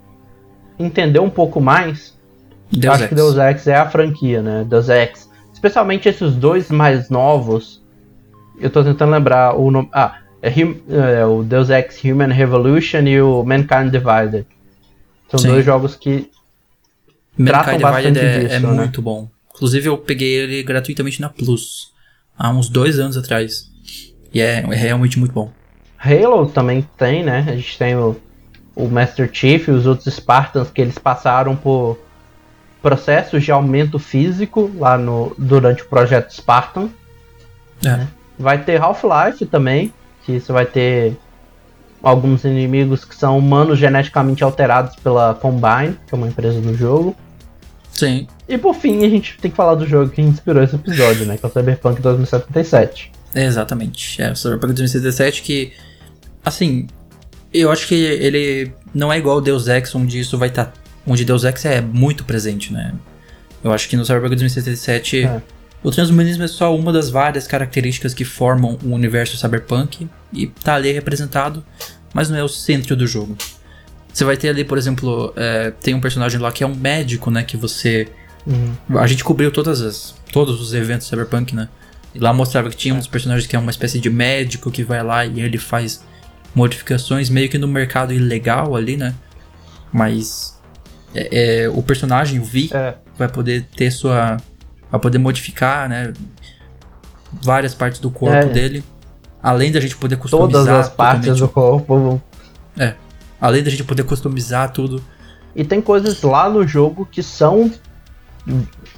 [0.83, 2.19] entender um pouco mais.
[2.71, 3.09] Deus eu acho Ex.
[3.09, 4.65] que Deus Ex é a franquia, né?
[4.69, 5.29] Deus Ex.
[5.53, 7.83] Especialmente esses dois mais novos.
[8.59, 9.89] Eu tô tentando lembrar o nome.
[9.93, 10.53] Ah, é,
[11.21, 14.47] é o Deus Ex Human Revolution e o Mankind Divided.
[15.29, 15.49] São Sim.
[15.49, 16.31] dois jogos que
[17.45, 18.69] tratam bastante é, disso, é né?
[18.69, 19.29] muito bom.
[19.55, 21.93] Inclusive eu peguei ele gratuitamente na Plus
[22.37, 23.71] há uns dois anos atrás.
[24.33, 25.53] E é, é realmente muito bom.
[25.99, 27.45] Halo também tem, né?
[27.47, 28.17] A gente tem o,
[28.85, 31.99] o Master Chief e os outros Spartans que eles passaram por
[32.83, 36.89] processos de aumento físico lá no, durante o projeto Spartan.
[37.85, 37.89] É.
[37.89, 38.09] Né?
[38.39, 39.93] Vai ter Half-Life também,
[40.25, 41.17] que você vai ter
[42.03, 47.15] alguns inimigos que são humanos geneticamente alterados pela Combine, que é uma empresa do jogo.
[47.93, 48.27] Sim.
[48.49, 51.37] E por fim, a gente tem que falar do jogo que inspirou esse episódio, né?
[51.37, 53.13] Que é o Cyberpunk 2077.
[53.35, 54.23] Exatamente.
[54.23, 55.73] É, o Cyberpunk 2077 que,
[56.43, 56.87] assim,
[57.53, 60.67] eu acho que ele não é igual ao Deus Ex, onde isso vai estar...
[60.67, 60.73] Tá,
[61.07, 62.93] onde Deus Ex é muito presente, né?
[63.63, 65.25] Eu acho que no Cyberpunk 2077...
[65.25, 65.43] É.
[65.83, 70.75] O transhumanismo é só uma das várias características que formam o universo cyberpunk e tá
[70.75, 71.65] ali representado,
[72.13, 73.37] mas não é o centro do jogo.
[74.13, 77.31] Você vai ter ali, por exemplo, é, tem um personagem lá que é um médico,
[77.31, 77.43] né?
[77.43, 78.09] Que você.
[78.47, 78.99] Uhum.
[78.99, 81.69] A gente cobriu todas as, todos os eventos cyberpunk, né?
[82.15, 85.03] E lá mostrava que tinha uns personagens que é uma espécie de médico que vai
[85.03, 86.03] lá e ele faz
[86.55, 89.15] modificações meio que no mercado ilegal ali, né?
[89.93, 90.61] Mas
[91.15, 92.95] é, é, o personagem, o Vi, é.
[93.17, 94.39] vai poder ter sua
[94.91, 96.13] Pra poder modificar, né?
[97.33, 98.47] Várias partes do corpo é.
[98.47, 98.83] dele.
[99.41, 100.65] Além da gente poder customizar.
[100.65, 102.21] Todas as partes do corpo.
[102.77, 102.95] É.
[103.41, 105.01] Além da gente poder customizar tudo.
[105.55, 107.71] E tem coisas lá no jogo que são,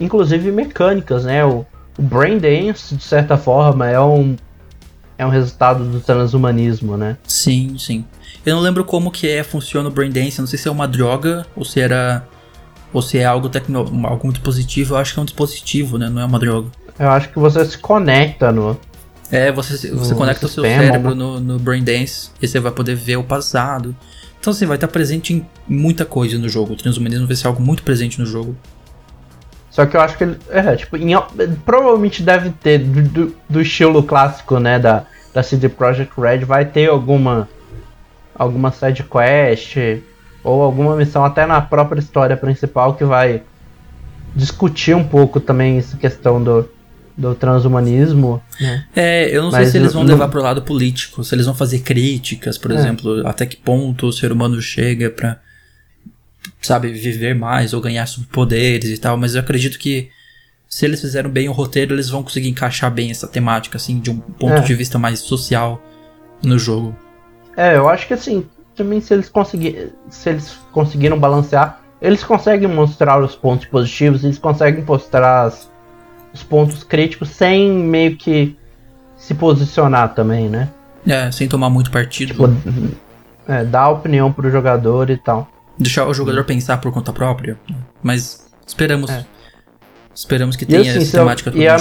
[0.00, 1.44] inclusive, mecânicas, né?
[1.44, 1.66] O,
[1.98, 4.34] o Brain Dance, de certa forma, é um,
[5.22, 7.16] é um resultado do transhumanismo, né?
[7.26, 8.04] Sim, sim.
[8.44, 10.86] Eu não lembro como que é, funciona o Brain Dance, não sei se é uma
[10.86, 12.26] droga ou se era
[12.92, 16.10] ou se é algo, tecno, algo muito positivo, eu acho que é um dispositivo, né?
[16.10, 16.68] Não é uma droga.
[16.98, 18.78] Eu acho que você se conecta no.
[19.30, 21.16] É, você, você conecta o seu cérebro né?
[21.16, 23.96] no, no Brain Dance e você vai poder ver o passado.
[24.38, 26.74] Então, assim, vai estar presente em muita coisa no jogo.
[26.74, 28.54] O transhumanismo vai ser algo muito presente no jogo.
[29.72, 30.38] Só que eu acho que ele.
[30.50, 31.14] É, tipo, em,
[31.64, 36.66] provavelmente deve ter, do, do, do, estilo clássico, né, da, da CD Projekt Red, vai
[36.66, 37.48] ter alguma.
[38.34, 39.76] alguma side quest
[40.44, 43.42] ou alguma missão até na própria história principal que vai
[44.34, 46.68] discutir um pouco também essa questão do,
[47.16, 48.42] do transhumanismo.
[48.60, 48.84] Né?
[48.94, 51.46] É, eu não Mas sei se eles vão levar para o lado político, se eles
[51.46, 52.74] vão fazer críticas, por é.
[52.74, 55.38] exemplo, até que ponto o ser humano chega para
[56.60, 60.10] sabe, viver mais ou ganhar superpoderes e tal, mas eu acredito que
[60.68, 64.10] se eles fizeram bem o roteiro, eles vão conseguir encaixar bem essa temática, assim, de
[64.10, 64.60] um ponto é.
[64.60, 65.82] de vista mais social
[66.42, 66.96] no jogo.
[67.56, 69.90] É, eu acho que assim, também se eles conseguirem.
[70.08, 75.70] Se eles conseguiram balancear, eles conseguem mostrar os pontos positivos, eles conseguem mostrar as,
[76.32, 78.56] os pontos críticos sem meio que
[79.16, 80.68] se posicionar também, né?
[81.06, 82.32] É, sem tomar muito partido.
[82.32, 82.44] Tipo,
[83.46, 85.48] é, dar opinião pro jogador e tal.
[85.78, 87.58] Deixar o jogador pensar por conta própria.
[88.02, 89.10] Mas esperamos.
[89.10, 89.24] É.
[90.14, 91.76] Esperamos que tenha assim, essa temática e, a,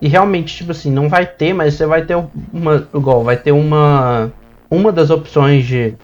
[0.00, 2.16] e realmente, tipo assim, não vai ter, mas você vai ter
[2.52, 2.86] uma.
[2.94, 4.30] Igual, vai ter uma.
[4.70, 5.94] Uma das opções de,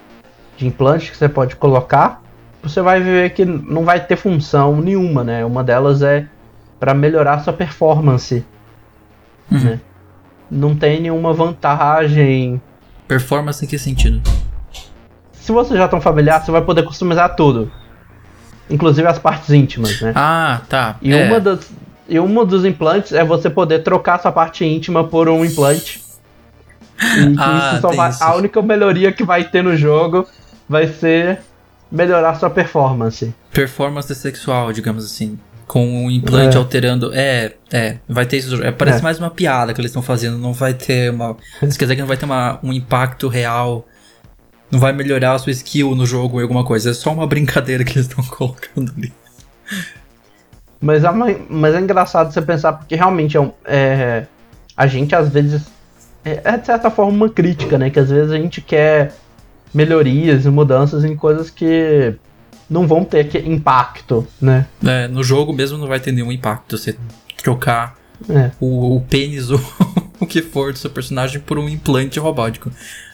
[0.56, 2.22] de implante que você pode colocar.
[2.62, 5.44] Você vai ver que não vai ter função nenhuma, né?
[5.44, 6.26] Uma delas é
[6.78, 8.44] para melhorar sua performance.
[9.50, 9.58] Uhum.
[9.58, 9.80] Né?
[10.50, 12.60] Não tem nenhuma vantagem.
[13.08, 14.22] Performance em que sentido?
[15.42, 17.70] Se você já tá familiar, você vai poder customizar tudo.
[18.70, 20.12] Inclusive as partes íntimas, né?
[20.14, 20.96] Ah, tá.
[21.02, 21.26] E é.
[21.26, 21.68] uma das.
[22.08, 26.00] E um dos implantes é você poder trocar sua parte íntima por um implante.
[27.00, 28.22] E ah, isso vai, isso.
[28.22, 30.26] a única melhoria que vai ter no jogo
[30.68, 31.40] vai ser
[31.90, 33.34] melhorar sua performance.
[33.50, 35.38] Performance sexual, digamos assim.
[35.66, 36.58] Com o implante é.
[36.58, 37.10] alterando.
[37.14, 37.96] É, é.
[38.08, 38.62] Vai ter isso.
[38.62, 39.02] É, parece é.
[39.02, 40.38] mais uma piada que eles estão fazendo.
[40.38, 41.36] Não vai ter uma.
[41.62, 43.86] Isso quer dizer que não vai ter uma, um impacto real
[44.72, 46.90] não vai melhorar a sua skill no jogo ou alguma coisa.
[46.90, 49.12] É só uma brincadeira que eles estão colocando ali.
[50.80, 51.02] Mas,
[51.48, 54.26] mas é engraçado você pensar, porque realmente é, um, é
[54.74, 55.62] a gente às vezes.
[56.24, 57.90] É, é, de certa forma uma crítica, né?
[57.90, 59.14] Que às vezes a gente quer
[59.74, 62.14] melhorias e mudanças em coisas que
[62.70, 64.66] não vão ter impacto, né?
[64.84, 66.78] É, no jogo mesmo não vai ter nenhum impacto.
[66.78, 66.96] Você
[67.42, 67.96] trocar
[68.28, 68.50] é.
[68.58, 69.60] o, o pênis ou
[70.18, 72.70] o que for do seu personagem por um implante robótico.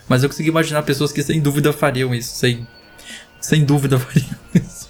[0.09, 2.67] Mas eu consigo imaginar pessoas que sem dúvida fariam isso, sem,
[3.41, 4.89] sem dúvida fariam isso.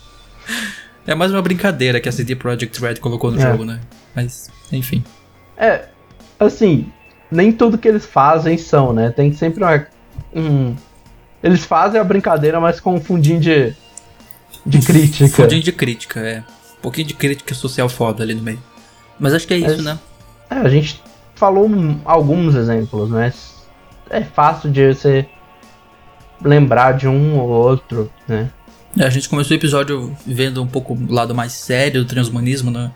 [1.07, 3.41] É mais uma brincadeira que a CD Projekt Red colocou no é.
[3.41, 3.81] jogo, né?
[4.14, 5.03] Mas, enfim.
[5.57, 5.87] É,
[6.39, 6.93] assim,
[7.31, 9.11] nem tudo que eles fazem são, né?
[9.11, 9.87] Tem sempre uma.
[10.35, 10.77] Um,
[11.43, 13.75] eles fazem a brincadeira, mas com um fundinho de.
[14.66, 15.29] de crítica.
[15.29, 16.45] fundinho de crítica, é.
[16.79, 18.62] Um pouquinho de crítica social foda ali no meio.
[19.19, 19.99] Mas acho que é isso, né?
[20.51, 21.03] É, a gente
[21.35, 21.69] falou
[22.05, 23.33] alguns exemplos, né?
[24.11, 25.26] É fácil de você
[26.42, 28.50] lembrar de um ou outro, né?
[28.96, 32.70] É, a gente começou o episódio vendo um pouco o lado mais sério do transhumanismo,
[32.70, 32.90] né?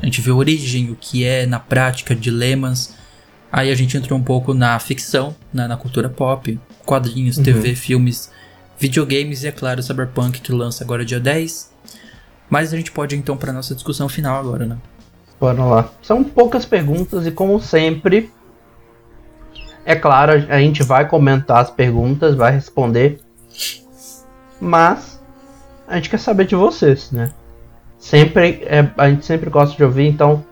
[0.00, 2.94] A gente viu a origem, o que é na prática, dilemas.
[3.50, 5.66] Aí a gente entrou um pouco na ficção, né?
[5.66, 7.42] na cultura pop, quadrinhos, uhum.
[7.42, 8.30] TV, filmes,
[8.78, 11.72] videogames e, é claro, Cyberpunk, que lança agora dia 10.
[12.48, 14.76] Mas a gente pode então para nossa discussão final agora, né?
[15.40, 15.90] Bora lá.
[16.02, 18.30] São poucas perguntas e, como sempre,
[19.88, 23.20] é claro, a gente vai comentar as perguntas, vai responder.
[24.60, 25.18] Mas
[25.86, 27.32] a gente quer saber de vocês, né?
[27.98, 30.44] Sempre é, a gente sempre gosta de ouvir, então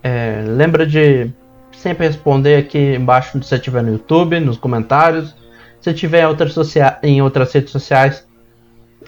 [0.00, 1.28] é, lembra de
[1.76, 5.34] sempre responder aqui embaixo se você estiver no YouTube, nos comentários.
[5.80, 6.54] Se tiver em outras,
[7.02, 8.24] em outras redes sociais,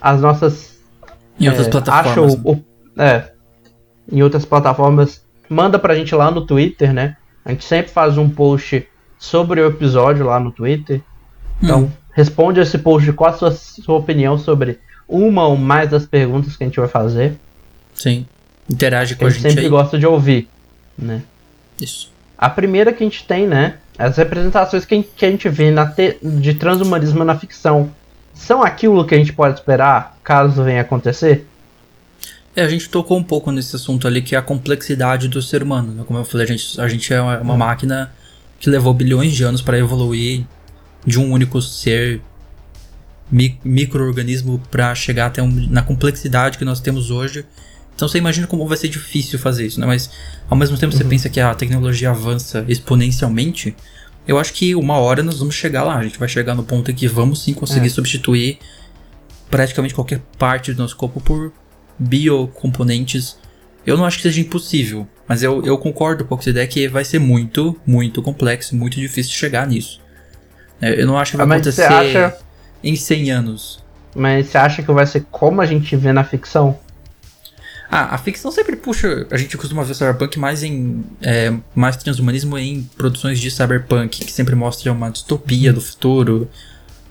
[0.01, 0.83] as nossas.
[1.39, 2.33] Em outras é, plataformas.
[2.43, 2.61] O,
[2.97, 3.31] é,
[4.11, 7.15] em outras plataformas, manda pra gente lá no Twitter, né?
[7.45, 8.85] A gente sempre faz um post
[9.23, 11.01] sobre o episódio lá no Twitter.
[11.61, 11.91] Então, hum.
[12.11, 16.63] responde esse post qual a sua, sua opinião sobre uma ou mais das perguntas que
[16.65, 17.37] a gente vai fazer.
[17.93, 18.27] Sim.
[18.69, 19.41] Interage com a, a gente.
[19.41, 19.69] sempre aí.
[19.69, 20.49] gosta de ouvir,
[20.97, 21.21] né?
[21.79, 22.11] Isso.
[22.37, 23.75] A primeira que a gente tem, né?
[23.97, 27.91] As representações que a gente vê na te, de transhumanismo na ficção
[28.33, 31.47] são aquilo que a gente pode esperar caso venha acontecer?
[32.53, 35.63] É, a gente tocou um pouco nesse assunto ali, que é a complexidade do ser
[35.63, 35.93] humano.
[35.93, 36.03] Né?
[36.05, 37.57] Como eu falei, a gente, a gente é uma, uma hum.
[37.57, 38.11] máquina
[38.63, 40.45] que levou bilhões de anos para evoluir
[41.05, 42.21] de um único ser
[43.29, 47.45] mi microorganismo para chegar até um, na complexidade que nós temos hoje.
[47.93, 49.85] Então você imagina como vai ser difícil fazer isso, né?
[49.85, 50.09] Mas
[50.49, 50.97] ao mesmo tempo uhum.
[50.97, 53.75] você pensa que a tecnologia avança exponencialmente.
[54.25, 55.97] Eu acho que uma hora nós vamos chegar lá.
[55.97, 57.89] A gente vai chegar no ponto em que vamos sim conseguir é.
[57.89, 58.59] substituir
[59.49, 61.51] praticamente qualquer parte do nosso corpo por
[61.99, 63.37] biocomponentes.
[63.85, 67.05] Eu não acho que seja impossível, mas eu, eu concordo com essa ideia que vai
[67.05, 70.01] ser muito, muito complexo, muito difícil de chegar nisso.
[70.81, 72.37] É, eu não acho que vai ah, acontecer acha...
[72.83, 73.83] em 100 anos.
[74.15, 76.77] Mas você acha que vai ser como a gente vê na ficção?
[77.89, 79.27] Ah, a ficção sempre puxa.
[79.29, 81.03] A gente costuma ver cyberpunk mais em.
[81.21, 86.49] É, mais transhumanismo em produções de cyberpunk, que sempre mostra uma distopia do futuro,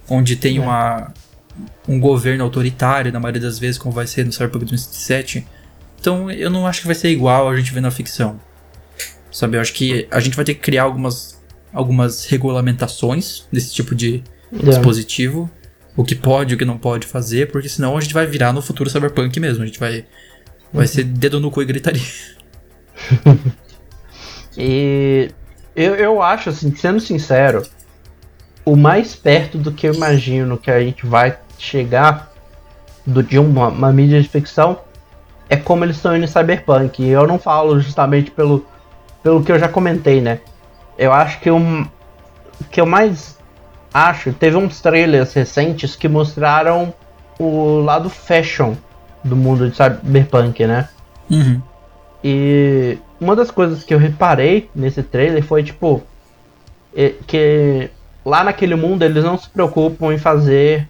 [0.08, 0.60] onde tem é.
[0.60, 1.12] uma,
[1.88, 5.46] um governo autoritário, na maioria das vezes, como vai ser no Cyberpunk 2077.
[6.02, 8.40] Então eu não acho que vai ser igual a gente vê na ficção.
[9.30, 11.40] Sabe, eu acho que a gente vai ter que criar algumas,
[11.72, 14.20] algumas regulamentações desse tipo de
[14.52, 14.70] yeah.
[14.72, 15.48] dispositivo.
[15.96, 18.60] O que pode, o que não pode fazer, porque senão a gente vai virar no
[18.60, 19.62] futuro cyberpunk mesmo.
[19.62, 20.04] A gente vai,
[20.72, 22.02] vai ser dedo no cu e gritaria.
[24.58, 25.30] e
[25.76, 27.62] eu, eu acho, assim, sendo sincero,
[28.64, 32.32] o mais perto do que eu imagino que a gente vai chegar
[33.06, 34.80] do, de uma, uma mídia de ficção
[35.48, 37.02] é como eles estão indo em Cyberpunk.
[37.02, 38.66] E eu não falo justamente pelo,
[39.22, 40.40] pelo que eu já comentei, né?
[40.98, 41.86] Eu acho que o
[42.70, 43.38] que eu mais
[43.92, 46.94] acho, teve uns trailers recentes que mostraram
[47.38, 48.74] o lado fashion
[49.22, 50.88] do mundo de Cyberpunk, né?
[51.30, 51.60] Uhum.
[52.24, 56.02] E uma das coisas que eu reparei nesse trailer foi tipo
[57.26, 57.90] que
[58.24, 60.88] lá naquele mundo eles não se preocupam em fazer.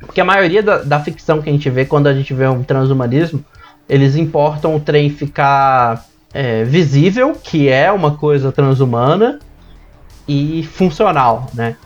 [0.00, 2.62] Porque a maioria da, da ficção que a gente vê quando a gente vê um
[2.62, 3.44] transhumanismo,
[3.88, 9.38] eles importam o trem ficar é, visível, que é uma coisa transhumana,
[10.26, 11.76] e funcional, né?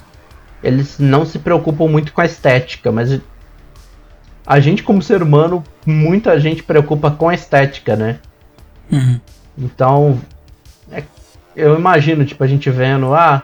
[0.63, 3.21] Eles não se preocupam muito com a estética, mas
[4.47, 8.19] a gente como ser humano, muita gente preocupa com a estética, né?
[8.91, 9.21] Uhum.
[9.59, 10.21] Então,
[10.91, 11.03] é,
[11.55, 13.43] eu imagino, tipo, a gente vendo, ah,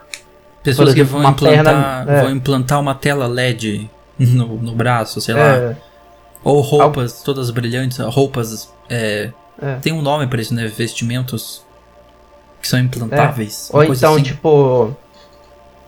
[0.62, 2.22] Pessoas exemplo, que vão implantar, perna, é.
[2.22, 5.74] vão implantar uma tela LED no, no braço, sei lá.
[6.44, 7.24] Ou roupas Al...
[7.24, 8.72] todas brilhantes, roupas.
[8.88, 9.30] É,
[9.60, 9.74] é.
[9.76, 10.66] Tem um nome para isso, né?
[10.66, 11.64] Vestimentos
[12.60, 13.70] que são implantáveis.
[13.72, 13.76] É.
[13.76, 14.22] Ou então, assim.
[14.22, 14.96] tipo.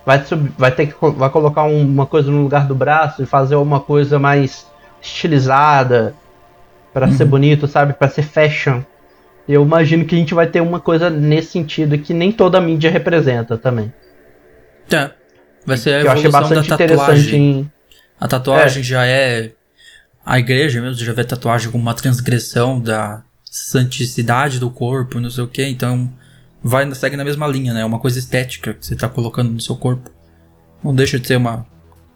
[0.07, 0.23] Vai,
[0.59, 4.19] vai ter que vai colocar uma coisa no lugar do braço e fazer uma coisa
[4.19, 4.67] mais
[5.01, 6.15] estilizada
[6.93, 7.17] para uhum.
[7.17, 7.95] ser bonito, sabe?
[7.95, 8.83] Para ser fashion.
[9.49, 12.61] Eu imagino que a gente vai ter uma coisa nesse sentido que nem toda a
[12.61, 13.93] mídia representa também.
[14.91, 15.11] É.
[15.67, 17.41] Vai ser a evolução da tatuagem.
[17.41, 17.73] Em...
[18.21, 18.85] A tatuagem é.
[18.85, 19.51] já é.
[20.25, 25.45] A igreja mesmo já vê tatuagem como uma transgressão da santicidade do corpo, não sei
[25.45, 25.65] o que.
[25.65, 26.11] Então
[26.63, 27.85] vai segue na mesma linha, né?
[27.85, 30.11] Uma coisa estética que você tá colocando no seu corpo.
[30.83, 31.67] Não deixa de ser uma,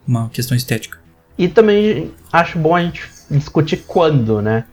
[0.06, 0.98] uma questão estética.
[1.36, 4.64] E também acho bom a gente discutir quando, né?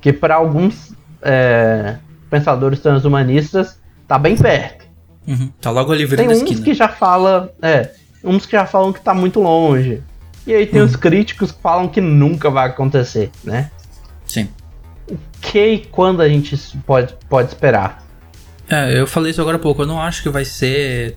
[0.00, 1.96] Que para alguns é,
[2.30, 4.86] pensadores transhumanistas tá bem perto.
[5.26, 5.52] Uhum.
[5.60, 6.64] Tá logo ali virando Tem uns esquina.
[6.64, 7.90] que já fala, é,
[8.24, 10.02] uns que já falam que tá muito longe.
[10.46, 10.86] E aí tem uhum.
[10.86, 13.70] os críticos que falam que nunca vai acontecer, né?
[14.26, 14.48] Sim.
[15.10, 18.04] O que e quando a gente pode, pode esperar?
[18.68, 19.82] É, eu falei isso agora há pouco.
[19.82, 21.16] Eu não acho que vai ser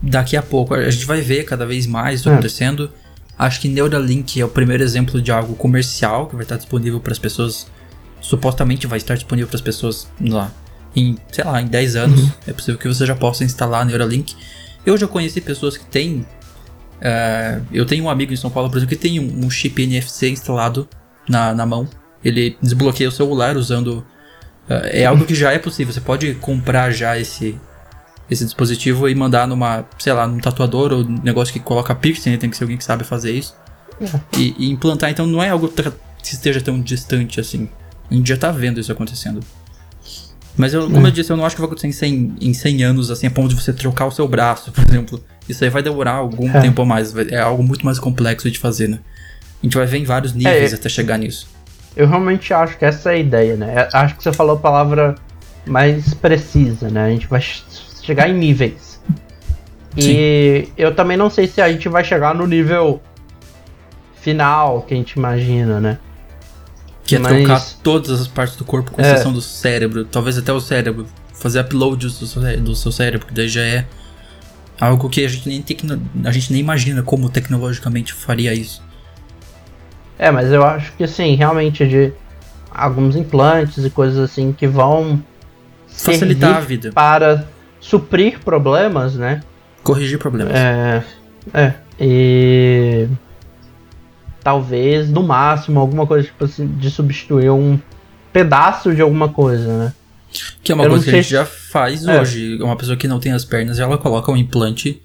[0.00, 0.74] daqui a pouco.
[0.74, 2.32] A gente vai ver cada vez mais isso é.
[2.32, 2.90] acontecendo.
[3.38, 7.12] Acho que Neuralink é o primeiro exemplo de algo comercial que vai estar disponível para
[7.12, 7.66] as pessoas.
[8.20, 10.52] Supostamente vai estar disponível para as pessoas lá
[10.94, 12.30] em, sei lá, em 10 anos, uhum.
[12.46, 14.34] é possível que você já possa instalar Neuralink.
[14.84, 16.26] Eu já conheci pessoas que têm.
[17.00, 19.82] Uh, eu tenho um amigo em São Paulo, por exemplo, que tem um, um chip
[19.82, 20.88] NFC instalado
[21.28, 21.88] na, na mão.
[22.22, 24.04] Ele desbloqueia o celular usando.
[24.68, 25.92] Uh, é algo que já é possível.
[25.92, 27.58] Você pode comprar já esse,
[28.30, 32.50] esse dispositivo e mandar numa, sei lá, num tatuador ou negócio que coloca piercing, tem
[32.50, 33.56] que ser alguém que sabe fazer isso.
[34.36, 37.68] E, e, implantar, então não é algo que esteja tão distante assim.
[38.10, 39.40] A gente já tá vendo isso acontecendo.
[40.56, 41.08] Mas eu, como é.
[41.08, 43.30] eu disse, eu não acho que vai acontecer em 100, em 100 anos, assim, a
[43.30, 45.22] ponto de você trocar o seu braço, por exemplo.
[45.50, 46.60] Isso aí vai demorar algum é.
[46.60, 47.14] tempo a mais.
[47.16, 48.98] É algo muito mais complexo de fazer, né?
[49.62, 51.48] A gente vai ver em vários níveis é, até chegar nisso.
[51.96, 53.74] Eu realmente acho que essa é a ideia, né?
[53.76, 55.14] É, acho que você falou a palavra
[55.66, 57.04] mais precisa, né?
[57.04, 57.42] A gente vai
[58.02, 59.00] chegar em níveis.
[59.98, 60.10] Sim.
[60.10, 63.00] E eu também não sei se a gente vai chegar no nível
[64.20, 65.98] final que a gente imagina, né?
[67.04, 67.32] Que é Mas...
[67.32, 69.34] trocar todas as partes do corpo, com exceção é.
[69.34, 71.06] do cérebro, talvez até o cérebro.
[71.34, 73.86] Fazer upload do seu, do seu cérebro, que daí já é
[74.80, 76.00] algo que a gente nem, tecno...
[76.24, 78.82] a gente nem imagina como tecnologicamente faria isso.
[80.18, 82.12] É, mas eu acho que sim, realmente de
[82.70, 85.22] alguns implantes e coisas assim que vão
[85.88, 87.46] facilitar a vida para
[87.80, 89.42] suprir problemas, né?
[89.82, 90.54] Corrigir problemas.
[90.54, 91.04] É,
[91.52, 91.74] é.
[91.98, 93.08] E
[94.42, 97.78] talvez, no máximo, alguma coisa tipo assim, de substituir um
[98.32, 99.92] pedaço de alguma coisa, né?
[100.62, 102.20] Que é uma Eu coisa que a gente já faz é.
[102.20, 102.58] hoje.
[102.62, 105.02] Uma pessoa que não tem as pernas, ela coloca um implante.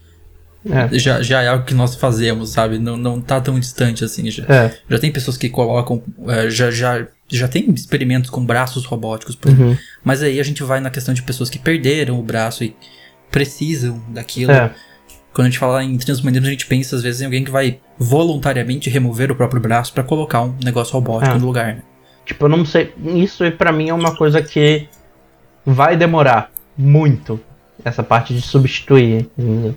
[0.68, 0.98] É.
[0.98, 2.80] Já, já é algo que nós fazemos, sabe?
[2.80, 4.30] Não, não tá tão distante assim.
[4.32, 4.78] Já, é.
[4.90, 6.02] já tem pessoas que colocam.
[6.28, 9.38] É, já, já, já tem experimentos com braços robóticos.
[9.46, 9.78] Uhum.
[10.04, 12.76] Mas aí a gente vai na questão de pessoas que perderam o braço e
[13.32, 14.52] precisam daquilo.
[14.52, 14.74] É.
[15.34, 17.80] Quando a gente fala em transhumanismo, a gente pensa às vezes em alguém que vai
[18.00, 21.38] voluntariamente remover o próprio braço para colocar um negócio robótico é.
[21.38, 21.82] no lugar, né?
[22.26, 22.94] Tipo, eu não sei.
[23.04, 24.88] Isso para mim é uma coisa que
[25.66, 27.40] vai demorar muito.
[27.84, 29.30] Essa parte de substituir.
[29.38, 29.76] Entendeu?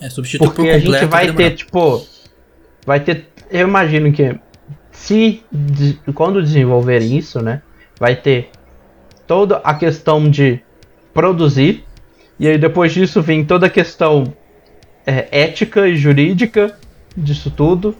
[0.00, 2.06] É, substituir Porque por a gente vai ter, tipo.
[2.84, 3.28] Vai ter.
[3.50, 4.38] Eu imagino que
[4.92, 5.42] se
[6.14, 7.62] quando desenvolverem isso, né?
[7.98, 8.50] Vai ter
[9.26, 10.60] toda a questão de
[11.14, 11.84] produzir.
[12.38, 14.32] E aí depois disso vem toda a questão
[15.06, 16.76] é, ética e jurídica
[17.16, 17.96] disso tudo.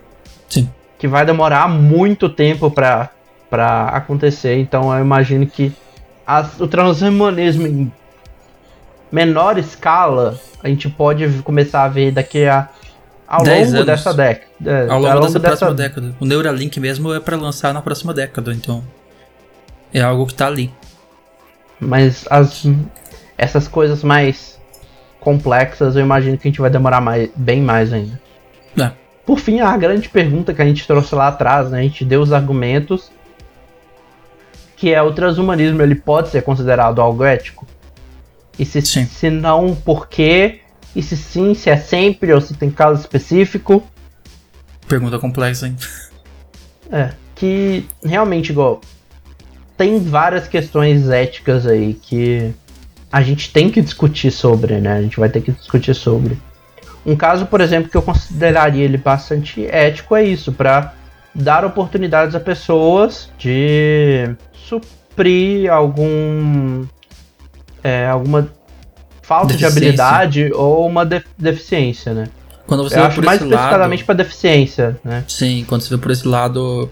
[0.48, 0.68] Sim.
[0.98, 3.10] Que vai demorar muito tempo para
[3.92, 4.58] acontecer.
[4.58, 5.72] Então eu imagino que
[6.28, 7.92] as, o transhumanismo em
[9.10, 12.68] menor escala a gente pode começar a ver daqui a
[13.26, 13.86] ao longo anos.
[13.86, 14.46] dessa década.
[14.66, 16.14] É, ao longo, ao longo dessa, dessa, próxima década.
[16.20, 18.84] O Neuralink mesmo é para lançar na próxima década, então
[19.92, 20.70] é algo que tá ali.
[21.80, 22.66] Mas as
[23.38, 24.60] essas coisas mais
[25.20, 28.20] complexas, eu imagino que a gente vai demorar mais, bem mais ainda.
[28.78, 28.90] É.
[29.24, 31.78] Por fim, a grande pergunta que a gente trouxe lá atrás, né?
[31.78, 33.10] A gente deu os argumentos
[34.78, 37.66] que é o transhumanismo, ele pode ser considerado algo ético?
[38.56, 39.04] E se, sim.
[39.04, 40.60] se não, por quê?
[40.94, 43.84] E se sim, se é sempre ou se tem caso específico?
[44.86, 45.76] Pergunta complexa, hein?
[46.90, 48.80] É, que realmente, igual,
[49.76, 52.54] tem várias questões éticas aí que
[53.10, 54.92] a gente tem que discutir sobre, né?
[54.92, 56.38] A gente vai ter que discutir sobre.
[57.04, 60.94] Um caso, por exemplo, que eu consideraria ele bastante ético é isso, para
[61.34, 64.34] dar oportunidades a pessoas de
[64.68, 66.84] suprir algum
[67.82, 68.48] é, alguma
[69.22, 72.28] falta de habilidade ou uma de deficiência, né?
[72.66, 75.24] Quando você eu acho mais especificamente para deficiência, né?
[75.26, 76.90] Sim, quando você vê por esse lado,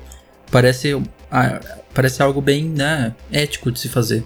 [0.51, 1.01] parece
[1.31, 1.61] ah,
[1.93, 4.25] parece algo bem né, ético de se fazer.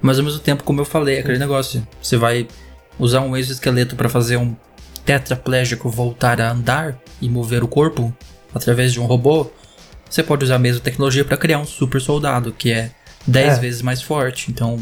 [0.00, 1.86] Mas ao mesmo tempo, como eu falei, é aquele negócio.
[2.00, 2.48] Você vai
[2.98, 4.54] usar um exoesqueleto para fazer um
[5.04, 8.14] tetraplégico voltar a andar e mover o corpo
[8.54, 9.50] através de um robô.
[10.12, 12.90] Você pode usar a mesma tecnologia para criar um super soldado, que é
[13.26, 13.60] 10 é.
[13.60, 14.50] vezes mais forte.
[14.50, 14.78] Então,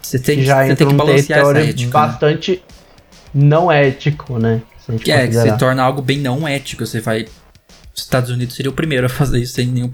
[0.00, 1.84] você tem, Já você tem que balancear essa ética.
[1.84, 1.92] Né?
[1.92, 2.52] Bastante
[3.34, 3.44] né?
[3.44, 4.62] não ético, né?
[5.04, 6.86] Que é, que se torna algo bem não ético.
[6.86, 7.26] Você vai
[7.94, 9.92] Estados Unidos seria o primeiro a fazer isso sem nenhum.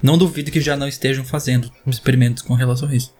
[0.00, 3.12] Não duvido que já não estejam fazendo experimentos com relação a isso.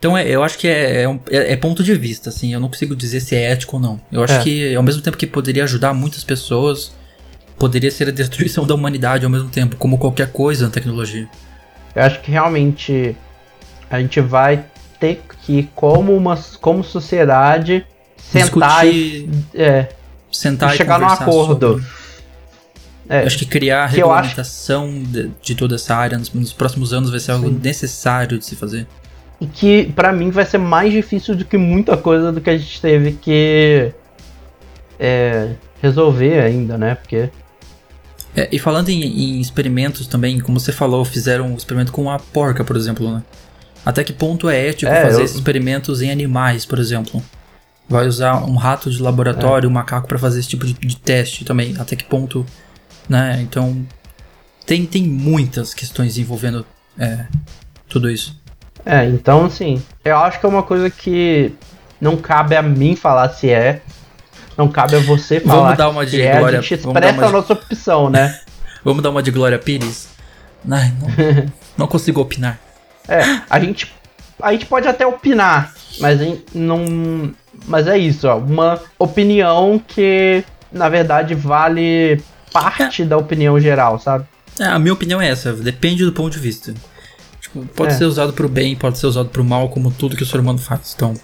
[0.00, 2.52] Então é, eu acho que é, é, é, é, ponto de vista, assim.
[2.52, 4.00] Eu não consigo dizer se é ético ou não.
[4.10, 4.42] Eu acho é.
[4.42, 6.90] que, ao mesmo tempo que poderia ajudar muitas pessoas,
[7.60, 11.28] poderia ser a destruição da humanidade ao mesmo tempo, como qualquer coisa na tecnologia.
[11.94, 13.14] Eu acho que realmente
[13.90, 14.64] a gente vai
[14.98, 17.86] ter que, como, uma, como sociedade,
[18.16, 19.88] sentar Discutir, e, é,
[20.32, 21.80] sentar e chegar num acordo.
[21.80, 22.00] Sobre...
[23.08, 25.06] É, acho que criar a regulamentação acho...
[25.06, 27.60] de, de, toda essa área nos, nos, próximos anos vai ser algo Sim.
[27.60, 28.86] necessário de se fazer
[29.40, 32.58] e que para mim vai ser mais difícil do que muita coisa do que a
[32.58, 33.90] gente teve que
[34.98, 36.94] é, resolver ainda, né?
[36.94, 37.30] Porque
[38.36, 42.18] é, e falando em, em, experimentos também, como você falou, fizeram um experimento com a
[42.18, 43.22] porca, por exemplo, né?
[43.84, 45.24] Até que ponto é ético é, fazer eu...
[45.24, 47.22] experimentos em animais, por exemplo?
[47.88, 49.70] Vai usar um rato de laboratório, é.
[49.70, 51.74] um macaco para fazer esse tipo de, de, teste também.
[51.78, 52.46] Até que ponto,
[53.08, 53.40] né?
[53.42, 53.84] Então
[54.64, 56.64] tem, tem muitas questões envolvendo
[56.98, 57.26] é,
[57.88, 58.38] tudo isso.
[58.84, 61.52] É, então assim, eu acho que é uma coisa que
[62.00, 63.82] não cabe a mim falar se é.
[64.60, 65.62] Não cabe a você falar.
[65.62, 66.58] Vamos dar uma de é, Glória.
[66.58, 68.38] A gente expressa a nossa opção, né?
[68.84, 70.08] Vamos dar uma de Glória Pires?
[70.70, 71.46] Ai, não,
[71.78, 72.60] não consigo opinar.
[73.08, 73.90] É, a gente,
[74.42, 76.20] a gente pode até opinar, mas
[76.54, 77.32] não.
[77.66, 78.36] Mas é isso, ó.
[78.36, 83.06] Uma opinião que, na verdade, vale parte é.
[83.06, 84.26] da opinião geral, sabe?
[84.58, 86.74] É, a minha opinião é essa, depende do ponto de vista.
[87.40, 87.96] Tipo, pode é.
[87.96, 90.58] ser usado pro bem, pode ser usado pro mal, como tudo que o ser humano
[90.58, 90.92] faz.
[90.94, 91.14] Então.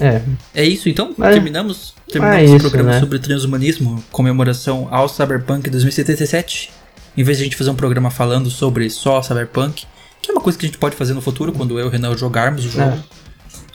[0.00, 0.22] É.
[0.54, 1.14] É isso, então?
[1.16, 1.94] Mas, terminamos?
[2.10, 3.00] Terminamos é o programa né?
[3.00, 6.70] sobre transhumanismo, comemoração ao Cyberpunk 2077.
[7.16, 9.86] Em vez de a gente fazer um programa falando sobre só Cyberpunk,
[10.20, 11.90] que é uma coisa que a gente pode fazer no futuro, quando eu e o
[11.90, 12.90] Renan jogarmos o jogo.
[12.90, 12.98] É.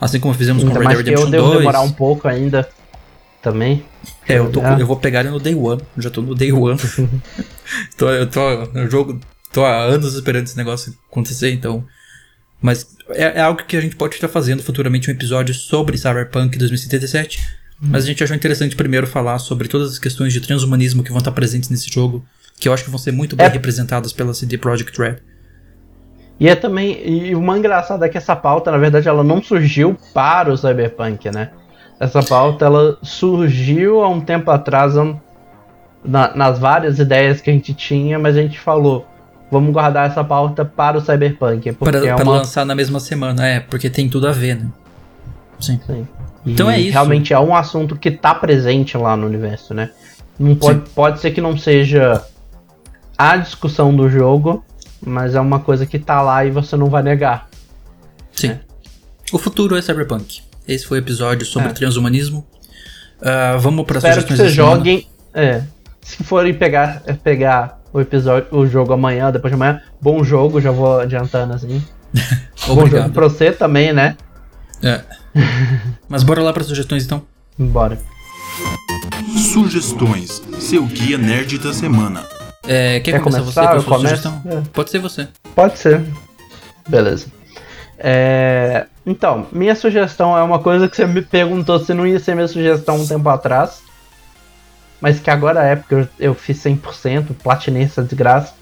[0.01, 1.57] Assim como fizemos Ainda com Red Dead Redemption eu 2.
[1.59, 2.67] demorar um pouco ainda
[3.41, 3.83] também.
[4.27, 5.81] É, eu, tô, eu vou pegar ele no Day One.
[5.97, 6.79] Já tô no Day One.
[7.97, 9.19] tô, eu tô no jogo
[9.51, 11.83] tô há anos esperando esse negócio acontecer, então.
[12.61, 16.57] Mas é, é algo que a gente pode estar fazendo futuramente um episódio sobre Cyberpunk
[16.57, 17.39] 2077.
[17.81, 17.89] Hum.
[17.91, 21.19] Mas a gente achou interessante primeiro falar sobre todas as questões de transhumanismo que vão
[21.19, 22.25] estar presentes nesse jogo,
[22.59, 23.49] que eu acho que vão ser muito bem é.
[23.49, 25.17] representadas pela CD Projekt Red.
[26.39, 27.01] E é também.
[27.05, 31.29] E uma engraçada é que essa pauta, na verdade, ela não surgiu para o Cyberpunk,
[31.31, 31.51] né?
[31.99, 34.93] Essa pauta ela surgiu há um tempo atrás
[36.03, 39.05] na, nas várias ideias que a gente tinha, mas a gente falou
[39.51, 41.71] vamos guardar essa pauta para o Cyberpunk.
[41.73, 42.37] Para, é uma...
[42.37, 44.67] lançar na mesma semana, é, porque tem tudo a ver, né?
[45.59, 45.79] Sim.
[45.85, 46.07] Sim.
[46.45, 46.91] Então é isso.
[46.91, 49.91] Realmente é um assunto que está presente lá no universo, né?
[50.39, 52.23] Não pode, pode ser que não seja
[53.17, 54.63] a discussão do jogo,
[55.05, 57.49] mas é uma coisa que está lá e você não vai negar.
[58.31, 58.51] Sim.
[58.51, 58.59] É.
[59.33, 60.41] O futuro é Cyberpunk.
[60.67, 61.73] Esse foi o episódio sobre é.
[61.73, 62.45] transhumanismo.
[63.19, 65.07] Uh, vamos para sugestões que vocês joguem.
[65.33, 65.63] É,
[66.01, 69.81] se forem pegar, pegar o episódio, o jogo amanhã, depois de amanhã.
[70.01, 71.83] Bom jogo, já vou adiantando assim.
[72.67, 74.15] Bom jogo pra você também, né?
[74.83, 75.01] É.
[76.07, 77.21] Mas bora lá para sugestões então?
[77.57, 77.99] Bora.
[79.53, 82.23] Sugestões, seu guia nerd da semana.
[82.67, 84.41] É, quer, quer começar, começar, você com a sua sugestão?
[84.45, 84.61] É.
[84.73, 85.27] Pode ser você.
[85.55, 86.03] Pode ser.
[86.87, 87.27] Beleza.
[87.97, 92.35] É, então, minha sugestão é uma coisa que você me perguntou se não ia ser
[92.35, 93.81] minha sugestão um tempo atrás.
[95.01, 98.53] Mas que agora é porque eu, eu fiz 100%, platinei essa desgraça.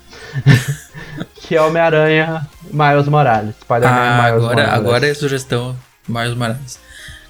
[1.35, 3.55] que é Homem-Aranha Miles Morales.
[3.69, 4.73] Ah, Miles agora, Morales.
[4.73, 5.75] agora é sugestão
[6.07, 6.79] Miles Morales.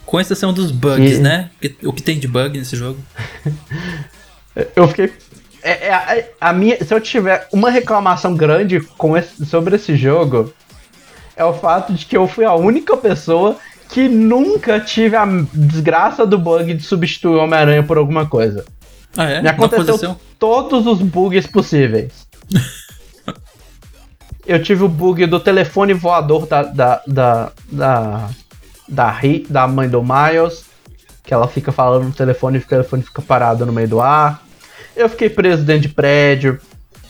[0.05, 1.49] Com exceção dos bugs, né?
[1.84, 2.99] O que tem de bug nesse jogo?
[4.76, 5.14] eu fiquei.
[5.62, 9.97] É, é, a, a, minha, se eu tiver uma reclamação grande com esse, sobre esse
[9.97, 10.53] jogo,
[11.36, 13.58] é o fato de que eu fui a única pessoa
[13.89, 18.66] que nunca tive a desgraça do bug de substituir o Homem-Aranha por alguma coisa.
[19.18, 19.41] Ah, é?
[19.41, 22.28] Me aconteceu todos os bugs possíveis.
[24.47, 28.30] eu tive o bug do telefone voador da, da, da, da,
[28.88, 30.65] da, Ri, da mãe do Miles,
[31.24, 34.41] que ela fica falando no telefone e o telefone fica parado no meio do ar.
[34.95, 36.59] Eu fiquei preso dentro de prédio.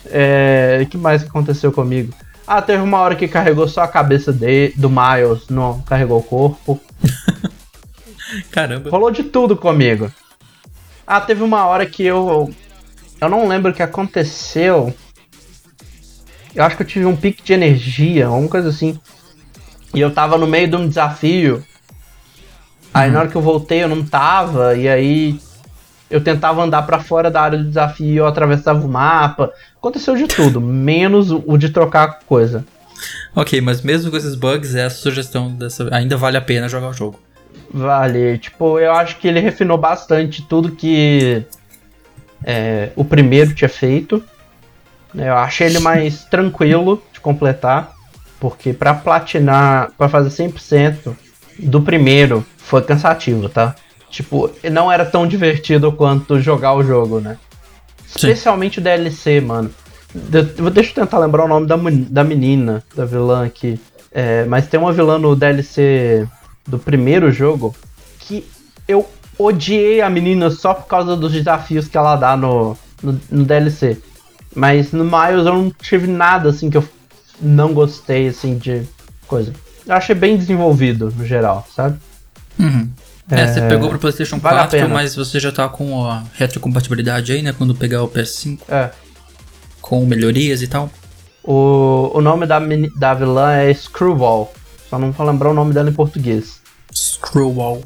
[0.06, 2.12] É, o que mais aconteceu comigo?
[2.46, 6.22] Ah, teve uma hora que carregou só a cabeça de, do Miles, não carregou o
[6.22, 6.80] corpo.
[8.50, 8.90] Caramba.
[8.90, 10.10] Rolou de tudo comigo.
[11.10, 12.54] Ah, teve uma hora que eu.
[13.18, 14.94] Eu não lembro o que aconteceu.
[16.54, 19.00] Eu acho que eu tive um pique de energia, alguma coisa assim.
[19.94, 21.64] E eu tava no meio de um desafio.
[22.92, 23.14] Aí uhum.
[23.14, 25.40] na hora que eu voltei eu não tava, e aí
[26.10, 29.50] eu tentava andar para fora da área do desafio, eu atravessava o mapa.
[29.78, 32.66] Aconteceu de tudo, menos o de trocar coisa.
[33.34, 36.92] Ok, mas mesmo com esses bugs, essa sugestão dessa ainda vale a pena jogar o
[36.92, 37.18] jogo.
[37.72, 41.44] Vale, tipo, eu acho que ele refinou bastante tudo que
[42.44, 44.22] é, o primeiro tinha feito.
[45.14, 47.92] Eu achei ele mais tranquilo de completar,
[48.40, 51.14] porque para platinar, para fazer 100%
[51.58, 53.74] do primeiro foi cansativo, tá?
[54.10, 57.36] Tipo, não era tão divertido quanto jogar o jogo, né?
[58.06, 58.80] Especialmente Sim.
[58.80, 59.70] o DLC, mano.
[60.14, 61.76] De, deixa eu tentar lembrar o nome da,
[62.08, 63.78] da menina, da vilã aqui.
[64.10, 66.26] É, mas tem uma vilã no DLC
[66.68, 67.74] do primeiro jogo
[68.20, 68.46] que
[68.86, 69.08] eu
[69.38, 73.98] odiei a menina só por causa dos desafios que ela dá no, no, no DLC.
[74.54, 76.88] Mas no Miles eu não tive nada assim que eu
[77.40, 78.82] não gostei assim de
[79.26, 79.52] coisa.
[79.86, 81.98] Eu achei bem desenvolvido no geral, sabe?
[82.58, 82.90] Uhum.
[83.30, 87.32] É, você é, pegou pro PlayStation vale 4, mas você já tá com a retrocompatibilidade
[87.32, 87.54] aí, né?
[87.56, 88.60] Quando pegar o PS5.
[88.68, 88.90] É.
[89.80, 90.90] Com melhorias e tal.
[91.44, 92.60] O, o nome da,
[92.96, 94.52] da vilã é Screwball.
[94.88, 96.57] Só não vou lembrar o nome dela em português.
[97.24, 97.82] Screwball.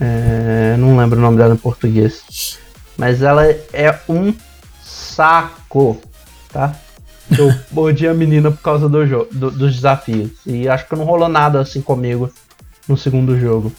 [0.00, 2.58] É, não lembro o nome dela em português.
[2.96, 4.34] Mas ela é um
[4.82, 6.00] saco,
[6.52, 6.74] tá?
[7.38, 10.30] Eu mordi a menina por causa do jogo, do, dos desafios.
[10.46, 12.32] E acho que não rolou nada assim comigo
[12.88, 13.72] no segundo jogo.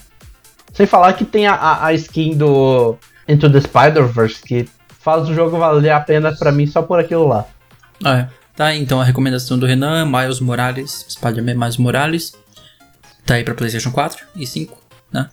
[0.73, 2.97] Sem falar que tem a, a skin do
[3.27, 4.67] Into the Spider-Verse, que
[4.99, 7.45] faz o jogo valer a pena para mim só por aquilo lá.
[8.05, 8.27] É.
[8.55, 12.33] Tá, então a recomendação do Renan, Miles Morales, Spider-Man Miles Morales,
[13.25, 14.77] tá aí pra PlayStation 4 e 5,
[15.13, 15.29] né?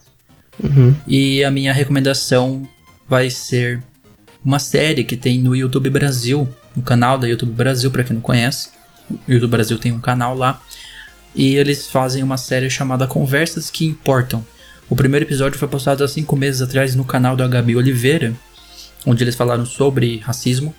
[0.63, 0.95] Uhum.
[1.07, 2.67] E a minha recomendação
[3.07, 3.81] vai ser
[4.43, 8.21] uma série que tem no YouTube Brasil, no canal da YouTube Brasil, para quem não
[8.21, 8.69] conhece.
[9.09, 10.61] O YouTube Brasil tem um canal lá.
[11.33, 14.45] E eles fazem uma série chamada Conversas que Importam.
[14.89, 18.33] O primeiro episódio foi postado há cinco meses atrás no canal do Gabi Oliveira,
[19.05, 20.75] onde eles falaram sobre racismo,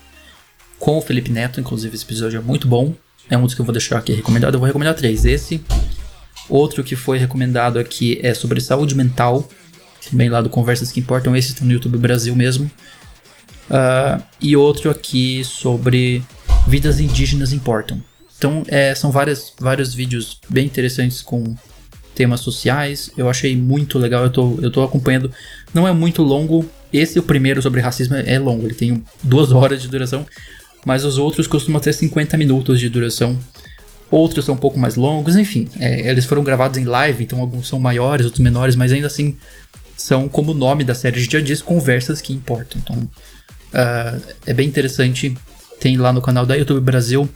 [0.78, 2.94] com o Felipe Neto, inclusive esse episódio é muito bom.
[3.30, 4.54] É um dos que eu vou deixar aqui recomendado.
[4.54, 5.24] Eu vou recomendar três.
[5.24, 5.62] Esse.
[6.52, 9.48] Outro que foi recomendado aqui é sobre saúde mental.
[10.10, 11.34] Também lá do Conversas que Importam.
[11.34, 12.70] Esse está no YouTube Brasil mesmo.
[13.70, 16.22] Uh, e outro aqui sobre
[16.68, 18.04] vidas indígenas importam.
[18.36, 21.56] Então, é, são várias, vários vídeos bem interessantes com
[22.14, 23.10] temas sociais.
[23.16, 25.32] Eu achei muito legal, eu tô, eu tô acompanhando.
[25.72, 26.68] Não é muito longo.
[26.92, 30.26] Esse, o primeiro sobre racismo, é longo, ele tem duas horas de duração.
[30.84, 33.38] Mas os outros costumam ter 50 minutos de duração.
[34.12, 35.68] Outros são um pouco mais longos, enfim.
[35.80, 39.36] É, eles foram gravados em live, então alguns são maiores, outros menores, mas ainda assim
[39.96, 42.80] são, como o nome da série já diz, conversas que importam.
[42.80, 45.36] Então uh, é bem interessante.
[45.80, 47.28] Tem lá no canal da YouTube Brasil.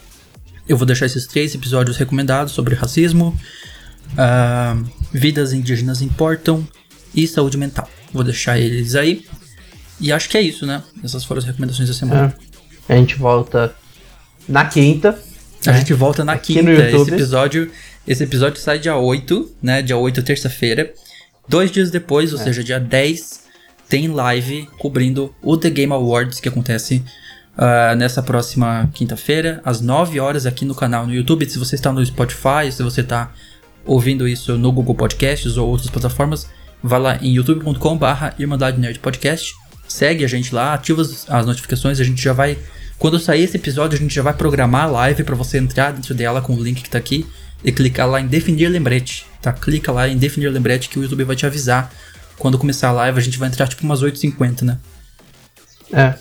[0.69, 3.35] Eu vou deixar esses três episódios recomendados sobre racismo,
[4.13, 6.67] Uh, vidas indígenas importam
[7.15, 7.89] e saúde mental.
[8.13, 9.27] Vou deixar eles aí.
[10.01, 10.83] E acho que é isso, né?
[11.03, 12.37] Essas foram as recomendações da semana.
[12.89, 12.95] É.
[12.95, 13.75] A gente volta
[14.49, 15.19] na quinta.
[15.69, 15.79] A né?
[15.79, 16.71] gente volta na Aqui quinta.
[16.71, 17.71] Esse episódio,
[18.07, 19.83] esse episódio sai dia 8, né?
[19.83, 20.93] Dia 8, terça-feira.
[21.49, 22.45] Dois dias depois, ou é.
[22.45, 23.45] seja, dia 10,
[23.89, 27.03] tem live cobrindo o The Game Awards que acontece
[27.57, 31.49] uh, nessa próxima quinta-feira, às 9 horas aqui no canal no YouTube.
[31.49, 33.33] Se você está no Spotify, se você está
[33.85, 36.49] ouvindo isso no Google Podcasts ou outras plataformas,
[36.83, 39.55] vá lá em youtube.com/barra Irmandade Nerd Podcast,
[39.89, 42.59] segue a gente lá, ativa as notificações, a gente já vai.
[42.99, 46.15] Quando sair esse episódio, a gente já vai programar a live para você entrar dentro
[46.15, 47.27] dela com o link que tá aqui
[47.63, 49.53] e clicar lá em definir lembrete, tá?
[49.53, 51.93] Clica lá em definir lembrete que o YouTube vai te avisar.
[52.39, 54.79] Quando começar a live, a gente vai entrar tipo umas 8h50, né?
[55.93, 56.15] É.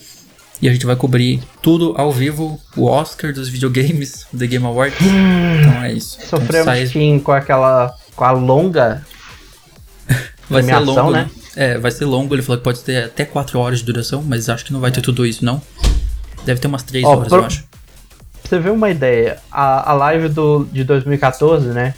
[0.62, 4.98] E a gente vai cobrir tudo ao vivo, o Oscar dos videogames, The Game Awards.
[5.02, 6.18] então é isso.
[6.28, 7.20] Sofremos então, sai...
[7.20, 7.94] com aquela.
[8.16, 9.06] com a longa.
[10.50, 11.24] vai ser longo, né?
[11.24, 11.30] né?
[11.56, 12.34] É, vai ser longo.
[12.36, 14.92] Ele falou que pode ter até 4 horas de duração, mas acho que não vai
[14.92, 15.62] ter tudo isso, não.
[16.46, 17.38] Deve ter umas 3 oh, horas, pro...
[17.38, 17.64] eu acho.
[18.42, 21.96] Pra você ver uma ideia, a, a live do, de 2014, né?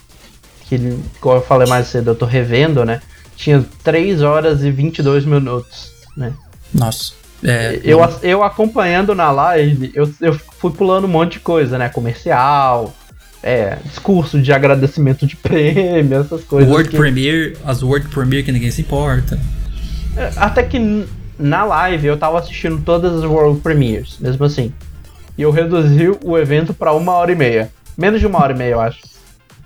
[0.61, 3.01] Que, como eu falei mais cedo, eu tô revendo, né?
[3.35, 6.33] Tinha 3 horas e 22 minutos, né?
[6.73, 7.13] Nossa.
[7.43, 11.87] É, eu, eu acompanhando na live, eu, eu fui pulando um monte de coisa, né?
[11.89, 12.95] Comercial,
[13.43, 16.69] é, discurso de agradecimento de prêmio, essas coisas.
[16.69, 16.97] World que...
[16.97, 19.39] Premiere, as World Premiere que ninguém se importa.
[20.15, 21.05] É, até que
[21.39, 24.73] na live eu tava assistindo todas as World Premieres, mesmo assim.
[25.37, 27.71] E eu reduzi o evento para uma hora e meia.
[27.97, 29.01] Menos de uma hora e meia, eu acho.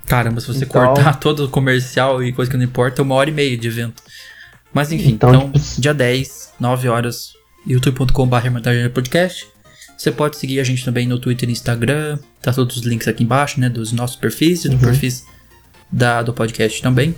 [0.06, 0.86] Caramba, se você então...
[0.86, 3.68] cortar todo o comercial e coisa que não importa, é uma hora e meia de
[3.68, 4.04] evento.
[4.74, 5.82] Mas enfim, então, então tipo...
[5.82, 7.34] dia 10, 9 horas,
[7.66, 8.38] youtube.com.br
[8.94, 9.48] podcast.
[9.98, 12.18] Você pode seguir a gente também no Twitter e Instagram.
[12.42, 13.70] Tá todos os links aqui embaixo, né?
[13.70, 14.82] Dos nossos perfis e do uhum.
[14.82, 15.24] perfis
[15.92, 17.16] da, do podcast também.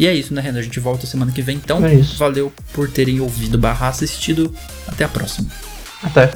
[0.00, 0.60] E é isso, né, Renan?
[0.60, 1.56] A gente volta semana que vem.
[1.56, 4.50] Então, é valeu por terem ouvido barra assistido.
[4.88, 5.50] Até a próxima.
[6.02, 6.32] Até.